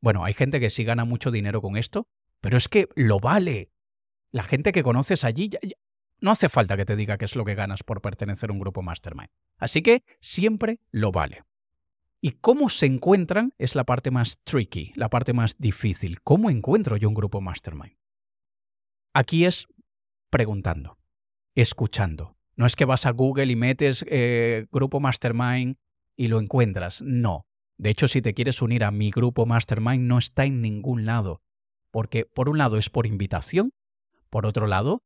Bueno, 0.00 0.24
hay 0.24 0.34
gente 0.34 0.58
que 0.58 0.68
sí 0.68 0.82
gana 0.82 1.04
mucho 1.04 1.30
dinero 1.30 1.62
con 1.62 1.76
esto, 1.76 2.08
pero 2.40 2.58
es 2.58 2.68
que 2.68 2.88
lo 2.96 3.20
vale. 3.20 3.70
La 4.32 4.42
gente 4.42 4.72
que 4.72 4.82
conoces 4.82 5.22
allí, 5.24 5.50
no 6.20 6.32
hace 6.32 6.48
falta 6.48 6.76
que 6.76 6.84
te 6.84 6.96
diga 6.96 7.18
qué 7.18 7.24
es 7.24 7.36
lo 7.36 7.44
que 7.44 7.54
ganas 7.54 7.84
por 7.84 8.02
pertenecer 8.02 8.50
a 8.50 8.52
un 8.52 8.58
grupo 8.58 8.82
mastermind. 8.82 9.30
Así 9.58 9.80
que 9.80 10.02
siempre 10.20 10.80
lo 10.90 11.12
vale. 11.12 11.44
Y 12.22 12.32
cómo 12.32 12.68
se 12.68 12.86
encuentran 12.86 13.54
es 13.58 13.74
la 13.74 13.84
parte 13.84 14.10
más 14.10 14.40
tricky, 14.44 14.92
la 14.94 15.08
parte 15.08 15.32
más 15.32 15.56
difícil. 15.58 16.20
¿Cómo 16.22 16.50
encuentro 16.50 16.96
yo 16.96 17.08
un 17.08 17.14
grupo 17.14 17.40
mastermind? 17.40 17.96
Aquí 19.14 19.46
es 19.46 19.66
preguntando, 20.30 20.98
escuchando. 21.54 22.36
No 22.56 22.66
es 22.66 22.76
que 22.76 22.84
vas 22.84 23.06
a 23.06 23.10
Google 23.10 23.50
y 23.50 23.56
metes 23.56 24.04
eh, 24.06 24.66
grupo 24.70 25.00
mastermind 25.00 25.76
y 26.14 26.28
lo 26.28 26.38
encuentras. 26.38 27.00
No. 27.00 27.46
De 27.78 27.88
hecho, 27.88 28.06
si 28.06 28.20
te 28.20 28.34
quieres 28.34 28.60
unir 28.60 28.84
a 28.84 28.90
mi 28.90 29.10
grupo 29.10 29.46
mastermind, 29.46 30.06
no 30.06 30.18
está 30.18 30.44
en 30.44 30.60
ningún 30.60 31.06
lado. 31.06 31.40
Porque 31.90 32.26
por 32.26 32.50
un 32.50 32.58
lado 32.58 32.76
es 32.76 32.90
por 32.90 33.06
invitación, 33.06 33.72
por 34.28 34.44
otro 34.44 34.66
lado, 34.66 35.02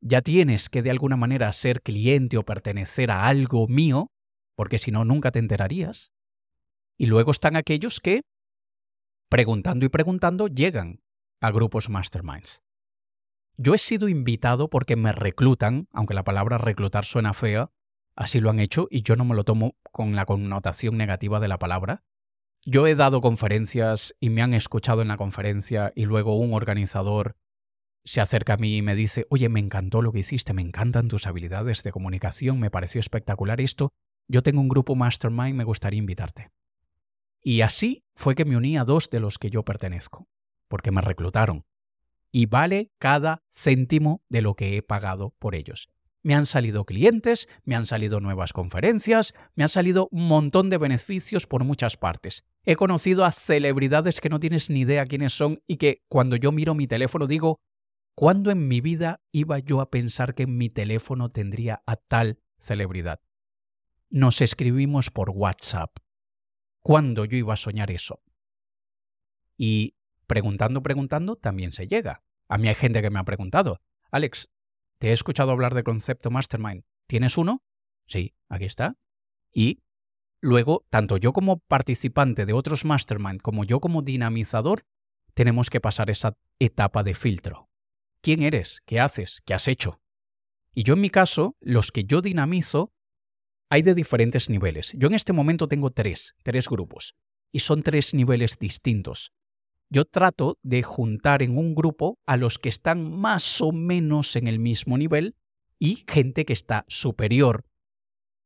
ya 0.00 0.22
tienes 0.22 0.68
que 0.68 0.82
de 0.82 0.90
alguna 0.90 1.16
manera 1.16 1.52
ser 1.52 1.80
cliente 1.80 2.36
o 2.36 2.44
pertenecer 2.44 3.12
a 3.12 3.26
algo 3.26 3.68
mío, 3.68 4.10
porque 4.56 4.78
si 4.78 4.90
no, 4.90 5.04
nunca 5.04 5.30
te 5.30 5.38
enterarías. 5.38 6.12
Y 6.96 7.06
luego 7.06 7.30
están 7.30 7.56
aquellos 7.56 8.00
que, 8.00 8.22
preguntando 9.28 9.84
y 9.84 9.88
preguntando, 9.88 10.48
llegan 10.48 11.00
a 11.40 11.50
grupos 11.50 11.88
masterminds. 11.88 12.62
Yo 13.58 13.74
he 13.74 13.78
sido 13.78 14.08
invitado 14.08 14.68
porque 14.68 14.96
me 14.96 15.12
reclutan, 15.12 15.88
aunque 15.92 16.14
la 16.14 16.24
palabra 16.24 16.58
reclutar 16.58 17.04
suena 17.04 17.32
fea, 17.32 17.70
así 18.14 18.40
lo 18.40 18.50
han 18.50 18.60
hecho 18.60 18.88
y 18.90 19.02
yo 19.02 19.16
no 19.16 19.24
me 19.24 19.34
lo 19.34 19.44
tomo 19.44 19.76
con 19.92 20.14
la 20.14 20.26
connotación 20.26 20.96
negativa 20.96 21.40
de 21.40 21.48
la 21.48 21.58
palabra. 21.58 22.04
Yo 22.64 22.86
he 22.86 22.94
dado 22.94 23.20
conferencias 23.20 24.14
y 24.20 24.30
me 24.30 24.42
han 24.42 24.52
escuchado 24.52 25.00
en 25.00 25.08
la 25.08 25.16
conferencia 25.16 25.92
y 25.94 26.04
luego 26.04 26.36
un 26.36 26.52
organizador 26.52 27.36
se 28.04 28.20
acerca 28.20 28.54
a 28.54 28.56
mí 28.56 28.76
y 28.76 28.82
me 28.82 28.94
dice, 28.94 29.26
oye, 29.30 29.48
me 29.48 29.60
encantó 29.60 30.02
lo 30.02 30.12
que 30.12 30.20
hiciste, 30.20 30.52
me 30.52 30.62
encantan 30.62 31.08
tus 31.08 31.26
habilidades 31.26 31.82
de 31.82 31.92
comunicación, 31.92 32.60
me 32.60 32.70
pareció 32.70 33.00
espectacular 33.00 33.60
esto, 33.60 33.92
yo 34.28 34.42
tengo 34.42 34.60
un 34.60 34.68
grupo 34.68 34.94
mastermind, 34.94 35.56
me 35.56 35.64
gustaría 35.64 35.98
invitarte. 35.98 36.50
Y 37.42 37.60
así 37.60 38.04
fue 38.14 38.34
que 38.34 38.44
me 38.44 38.56
uní 38.56 38.76
a 38.76 38.84
dos 38.84 39.10
de 39.10 39.20
los 39.20 39.38
que 39.38 39.50
yo 39.50 39.64
pertenezco, 39.64 40.28
porque 40.68 40.90
me 40.90 41.00
reclutaron. 41.00 41.64
Y 42.32 42.46
vale 42.46 42.90
cada 42.98 43.42
céntimo 43.50 44.22
de 44.28 44.42
lo 44.42 44.54
que 44.54 44.76
he 44.76 44.82
pagado 44.82 45.34
por 45.38 45.54
ellos. 45.54 45.88
me 46.26 46.34
han 46.34 46.44
salido 46.44 46.84
clientes, 46.84 47.48
me 47.62 47.76
han 47.76 47.86
salido 47.86 48.18
nuevas 48.18 48.52
conferencias, 48.52 49.32
me 49.54 49.62
han 49.62 49.68
salido 49.68 50.08
un 50.10 50.26
montón 50.26 50.70
de 50.70 50.76
beneficios 50.76 51.46
por 51.46 51.62
muchas 51.62 51.96
partes. 51.96 52.44
He 52.64 52.74
conocido 52.74 53.24
a 53.24 53.30
celebridades 53.30 54.20
que 54.20 54.28
no 54.28 54.40
tienes 54.40 54.68
ni 54.68 54.80
idea 54.80 55.06
quiénes 55.06 55.34
son 55.34 55.62
y 55.68 55.76
que 55.76 56.02
cuando 56.08 56.34
yo 56.34 56.50
miro 56.50 56.74
mi 56.74 56.88
teléfono 56.88 57.28
digo, 57.28 57.60
¿cuándo 58.16 58.50
en 58.50 58.66
mi 58.66 58.80
vida 58.80 59.20
iba 59.30 59.60
yo 59.60 59.80
a 59.80 59.88
pensar 59.88 60.34
que 60.34 60.48
mi 60.48 60.68
teléfono 60.68 61.30
tendría 61.30 61.84
a 61.86 61.94
tal 61.94 62.40
celebridad? 62.58 63.20
Nos 64.10 64.40
escribimos 64.40 65.12
por 65.12 65.30
WhatsApp. 65.30 65.96
¿Cuándo 66.86 67.24
yo 67.24 67.36
iba 67.36 67.52
a 67.52 67.56
soñar 67.56 67.90
eso? 67.90 68.22
Y 69.56 69.96
preguntando, 70.28 70.84
preguntando, 70.84 71.34
también 71.34 71.72
se 71.72 71.88
llega. 71.88 72.22
A 72.46 72.58
mí 72.58 72.68
hay 72.68 72.76
gente 72.76 73.02
que 73.02 73.10
me 73.10 73.18
ha 73.18 73.24
preguntado, 73.24 73.80
Alex, 74.12 74.52
te 75.00 75.08
he 75.08 75.12
escuchado 75.12 75.50
hablar 75.50 75.74
de 75.74 75.82
concepto 75.82 76.30
mastermind. 76.30 76.84
¿Tienes 77.08 77.38
uno? 77.38 77.64
Sí, 78.06 78.36
aquí 78.48 78.66
está. 78.66 78.96
Y 79.52 79.82
luego, 80.40 80.86
tanto 80.88 81.16
yo 81.16 81.32
como 81.32 81.58
participante 81.58 82.46
de 82.46 82.52
otros 82.52 82.84
mastermind 82.84 83.40
como 83.40 83.64
yo 83.64 83.80
como 83.80 84.02
dinamizador, 84.02 84.86
tenemos 85.34 85.70
que 85.70 85.80
pasar 85.80 86.08
esa 86.08 86.38
etapa 86.60 87.02
de 87.02 87.16
filtro. 87.16 87.68
¿Quién 88.20 88.44
eres? 88.44 88.80
¿Qué 88.86 89.00
haces? 89.00 89.42
¿Qué 89.44 89.54
has 89.54 89.66
hecho? 89.66 90.00
Y 90.72 90.84
yo 90.84 90.94
en 90.94 91.00
mi 91.00 91.10
caso, 91.10 91.56
los 91.58 91.90
que 91.90 92.04
yo 92.04 92.22
dinamizo, 92.22 92.92
hay 93.68 93.82
de 93.82 93.94
diferentes 93.94 94.48
niveles. 94.50 94.92
Yo 94.96 95.08
en 95.08 95.14
este 95.14 95.32
momento 95.32 95.68
tengo 95.68 95.90
tres, 95.90 96.34
tres 96.42 96.68
grupos. 96.68 97.14
Y 97.52 97.60
son 97.60 97.82
tres 97.82 98.12
niveles 98.12 98.58
distintos 98.58 99.32
yo 99.88 100.04
trato 100.04 100.58
de 100.62 100.82
juntar 100.82 101.42
en 101.42 101.56
un 101.56 101.74
grupo 101.74 102.18
a 102.26 102.36
los 102.36 102.58
que 102.58 102.68
están 102.68 103.10
más 103.10 103.60
o 103.60 103.72
menos 103.72 104.36
en 104.36 104.48
el 104.48 104.58
mismo 104.58 104.98
nivel 104.98 105.36
y 105.78 106.04
gente 106.08 106.44
que 106.44 106.52
está 106.52 106.84
superior 106.88 107.64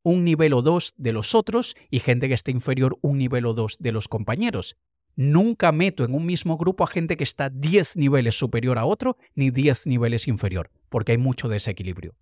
un 0.03 0.25
nivel 0.25 0.55
o 0.55 0.63
dos 0.63 0.95
de 0.97 1.13
los 1.13 1.35
otros 1.35 1.75
y 1.91 1.99
gente 1.99 2.29
que 2.29 2.35
está 2.35 2.51
inferior 2.51 2.99
un 3.03 3.19
nivel 3.19 3.45
o 3.45 3.53
dos 3.53 3.77
de 3.79 3.93
los 3.93 4.09
compañeros. 4.09 4.77
Nunca 5.15 5.73
meto 5.73 6.05
en 6.05 6.15
un 6.15 6.25
mismo 6.25 6.57
grupo 6.57 6.85
a 6.85 6.87
gente 6.87 7.19
que 7.19 7.25
está 7.25 7.51
10 7.51 7.97
niveles 7.97 8.39
superior 8.39 8.79
a 8.79 8.87
otro 8.87 9.19
ni 9.35 9.51
10 9.51 9.87
niveles 9.87 10.27
inferior, 10.27 10.71
porque 10.89 11.13
hay 11.13 11.19
mucho 11.19 11.49
desequilibrio. 11.49 12.15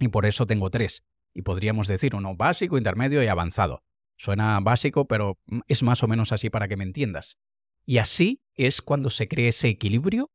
Y 0.00 0.08
por 0.08 0.26
eso 0.26 0.44
tengo 0.44 0.70
tres. 0.70 1.04
Y 1.34 1.42
podríamos 1.42 1.88
decir 1.88 2.14
uno 2.14 2.36
básico, 2.36 2.78
intermedio 2.78 3.22
y 3.22 3.26
avanzado. 3.26 3.82
Suena 4.16 4.60
básico, 4.60 5.06
pero 5.06 5.38
es 5.66 5.82
más 5.82 6.02
o 6.02 6.08
menos 6.08 6.32
así 6.32 6.48
para 6.48 6.68
que 6.68 6.76
me 6.76 6.84
entiendas. 6.84 7.36
Y 7.84 7.98
así 7.98 8.40
es 8.54 8.80
cuando 8.80 9.10
se 9.10 9.28
crea 9.28 9.48
ese 9.48 9.68
equilibrio 9.68 10.30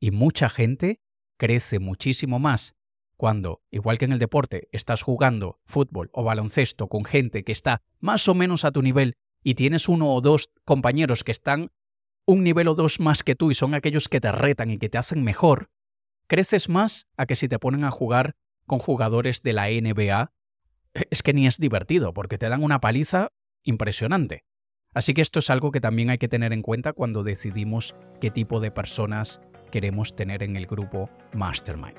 y 0.00 0.10
mucha 0.10 0.48
gente 0.48 1.00
crece 1.38 1.78
muchísimo 1.78 2.38
más 2.38 2.74
cuando, 3.16 3.62
igual 3.70 3.98
que 3.98 4.04
en 4.06 4.12
el 4.12 4.18
deporte, 4.18 4.68
estás 4.72 5.02
jugando 5.02 5.60
fútbol 5.64 6.10
o 6.12 6.24
baloncesto 6.24 6.88
con 6.88 7.04
gente 7.04 7.44
que 7.44 7.52
está 7.52 7.80
más 8.00 8.26
o 8.26 8.34
menos 8.34 8.64
a 8.64 8.72
tu 8.72 8.82
nivel 8.82 9.14
y 9.44 9.54
tienes 9.54 9.88
uno 9.88 10.12
o 10.12 10.20
dos 10.20 10.50
compañeros 10.64 11.22
que 11.22 11.30
están 11.30 11.70
un 12.26 12.42
nivel 12.42 12.66
o 12.66 12.74
dos 12.74 12.98
más 12.98 13.22
que 13.22 13.36
tú 13.36 13.52
y 13.52 13.54
son 13.54 13.74
aquellos 13.74 14.08
que 14.08 14.20
te 14.20 14.32
retan 14.32 14.72
y 14.72 14.78
que 14.78 14.88
te 14.88 14.98
hacen 14.98 15.22
mejor, 15.22 15.70
creces 16.26 16.68
más 16.68 17.06
a 17.16 17.26
que 17.26 17.36
si 17.36 17.48
te 17.48 17.60
ponen 17.60 17.84
a 17.84 17.92
jugar 17.92 18.34
con 18.72 18.78
jugadores 18.78 19.42
de 19.42 19.52
la 19.52 19.66
NBA, 19.66 20.32
es 21.10 21.22
que 21.22 21.34
ni 21.34 21.46
es 21.46 21.58
divertido, 21.58 22.14
porque 22.14 22.38
te 22.38 22.48
dan 22.48 22.64
una 22.64 22.80
paliza 22.80 23.28
impresionante. 23.64 24.46
Así 24.94 25.12
que 25.12 25.20
esto 25.20 25.40
es 25.40 25.50
algo 25.50 25.72
que 25.72 25.82
también 25.82 26.08
hay 26.08 26.16
que 26.16 26.26
tener 26.26 26.54
en 26.54 26.62
cuenta 26.62 26.94
cuando 26.94 27.22
decidimos 27.22 27.94
qué 28.18 28.30
tipo 28.30 28.60
de 28.60 28.70
personas 28.70 29.42
queremos 29.70 30.16
tener 30.16 30.42
en 30.42 30.56
el 30.56 30.66
grupo 30.66 31.10
Mastermind. 31.34 31.98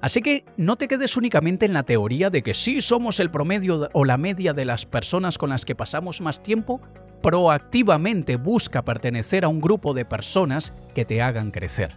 Así 0.00 0.22
que 0.22 0.44
no 0.56 0.76
te 0.76 0.86
quedes 0.86 1.16
únicamente 1.16 1.66
en 1.66 1.72
la 1.72 1.82
teoría 1.82 2.30
de 2.30 2.42
que 2.42 2.54
sí 2.54 2.80
somos 2.80 3.18
el 3.18 3.32
promedio 3.32 3.88
o 3.94 4.04
la 4.04 4.16
media 4.16 4.52
de 4.52 4.64
las 4.64 4.86
personas 4.86 5.38
con 5.38 5.50
las 5.50 5.64
que 5.64 5.74
pasamos 5.74 6.20
más 6.20 6.40
tiempo, 6.40 6.80
proactivamente 7.20 8.36
busca 8.36 8.84
pertenecer 8.84 9.44
a 9.44 9.48
un 9.48 9.60
grupo 9.60 9.92
de 9.92 10.04
personas 10.04 10.72
que 10.94 11.04
te 11.04 11.20
hagan 11.20 11.50
crecer. 11.50 11.96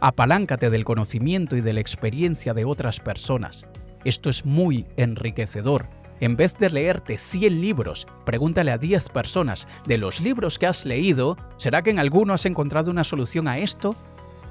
Apaláncate 0.00 0.70
del 0.70 0.84
conocimiento 0.84 1.56
y 1.56 1.60
de 1.60 1.72
la 1.72 1.80
experiencia 1.80 2.54
de 2.54 2.64
otras 2.64 3.00
personas. 3.00 3.66
Esto 4.04 4.30
es 4.30 4.44
muy 4.44 4.86
enriquecedor 4.96 5.88
en 6.20 6.36
vez 6.36 6.56
de 6.58 6.68
leerte 6.68 7.16
100 7.16 7.60
libros, 7.60 8.06
pregúntale 8.26 8.70
a 8.70 8.78
10 8.78 9.08
personas 9.08 9.66
de 9.86 9.96
los 9.96 10.20
libros 10.20 10.58
que 10.58 10.66
has 10.66 10.84
leído, 10.84 11.36
¿será 11.56 11.80
que 11.82 11.90
en 11.90 11.98
alguno 11.98 12.34
has 12.34 12.44
encontrado 12.44 12.90
una 12.90 13.04
solución 13.04 13.48
a 13.48 13.58
esto? 13.58 13.96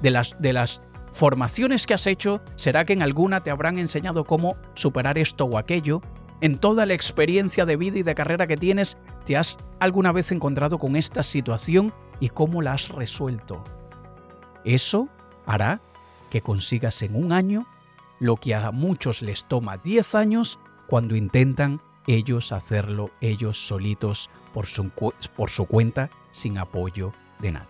De 0.02 0.10
las, 0.10 0.34
de 0.40 0.52
las 0.52 0.82
formaciones 1.12 1.86
que 1.86 1.94
has 1.94 2.08
hecho, 2.08 2.40
¿será 2.56 2.84
que 2.84 2.92
en 2.92 3.02
alguna 3.02 3.42
te 3.42 3.52
habrán 3.52 3.78
enseñado 3.78 4.24
cómo 4.24 4.56
superar 4.74 5.16
esto 5.16 5.44
o 5.44 5.58
aquello? 5.58 6.02
En 6.40 6.58
toda 6.58 6.86
la 6.86 6.94
experiencia 6.94 7.66
de 7.66 7.76
vida 7.76 7.98
y 7.98 8.02
de 8.02 8.14
carrera 8.16 8.48
que 8.48 8.56
tienes, 8.56 8.98
¿te 9.24 9.36
has 9.36 9.56
alguna 9.78 10.10
vez 10.10 10.32
encontrado 10.32 10.78
con 10.78 10.96
esta 10.96 11.22
situación 11.22 11.92
y 12.18 12.30
cómo 12.30 12.62
la 12.62 12.72
has 12.72 12.88
resuelto? 12.88 13.62
Eso 14.64 15.08
hará 15.46 15.80
que 16.30 16.40
consigas 16.40 17.02
en 17.02 17.16
un 17.16 17.32
año 17.32 17.66
lo 18.18 18.36
que 18.36 18.54
a 18.54 18.70
muchos 18.70 19.22
les 19.22 19.44
toma 19.44 19.78
10 19.78 20.14
años 20.14 20.58
cuando 20.86 21.16
intentan 21.16 21.80
ellos 22.06 22.52
hacerlo 22.52 23.10
ellos 23.20 23.66
solitos 23.66 24.30
por 24.52 24.66
su, 24.66 24.90
por 24.90 25.50
su 25.50 25.66
cuenta 25.66 26.10
sin 26.30 26.58
apoyo 26.58 27.12
de 27.40 27.52
nadie. 27.52 27.68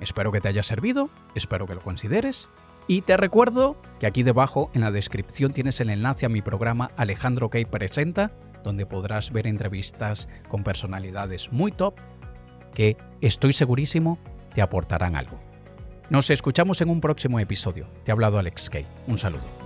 Espero 0.00 0.32
que 0.32 0.40
te 0.40 0.48
haya 0.48 0.62
servido, 0.62 1.10
espero 1.34 1.66
que 1.66 1.74
lo 1.74 1.82
consideres 1.82 2.48
y 2.86 3.02
te 3.02 3.16
recuerdo 3.16 3.76
que 3.98 4.06
aquí 4.06 4.22
debajo 4.22 4.70
en 4.72 4.80
la 4.80 4.90
descripción 4.90 5.52
tienes 5.52 5.80
el 5.80 5.90
enlace 5.90 6.26
a 6.26 6.30
mi 6.30 6.42
programa 6.42 6.90
Alejandro 6.96 7.50
Key 7.50 7.66
Presenta, 7.66 8.32
donde 8.64 8.86
podrás 8.86 9.30
ver 9.30 9.46
entrevistas 9.46 10.28
con 10.48 10.64
personalidades 10.64 11.52
muy 11.52 11.70
top 11.70 11.94
que 12.74 12.96
estoy 13.20 13.52
segurísimo 13.52 14.18
te 14.54 14.62
aportarán 14.62 15.16
algo. 15.16 15.49
Nos 16.10 16.28
escuchamos 16.28 16.80
en 16.80 16.90
un 16.90 17.00
próximo 17.00 17.38
episodio. 17.38 17.86
Te 18.04 18.10
ha 18.10 18.14
hablado 18.14 18.40
Alex 18.40 18.68
Kay. 18.68 18.84
Un 19.06 19.16
saludo. 19.16 19.59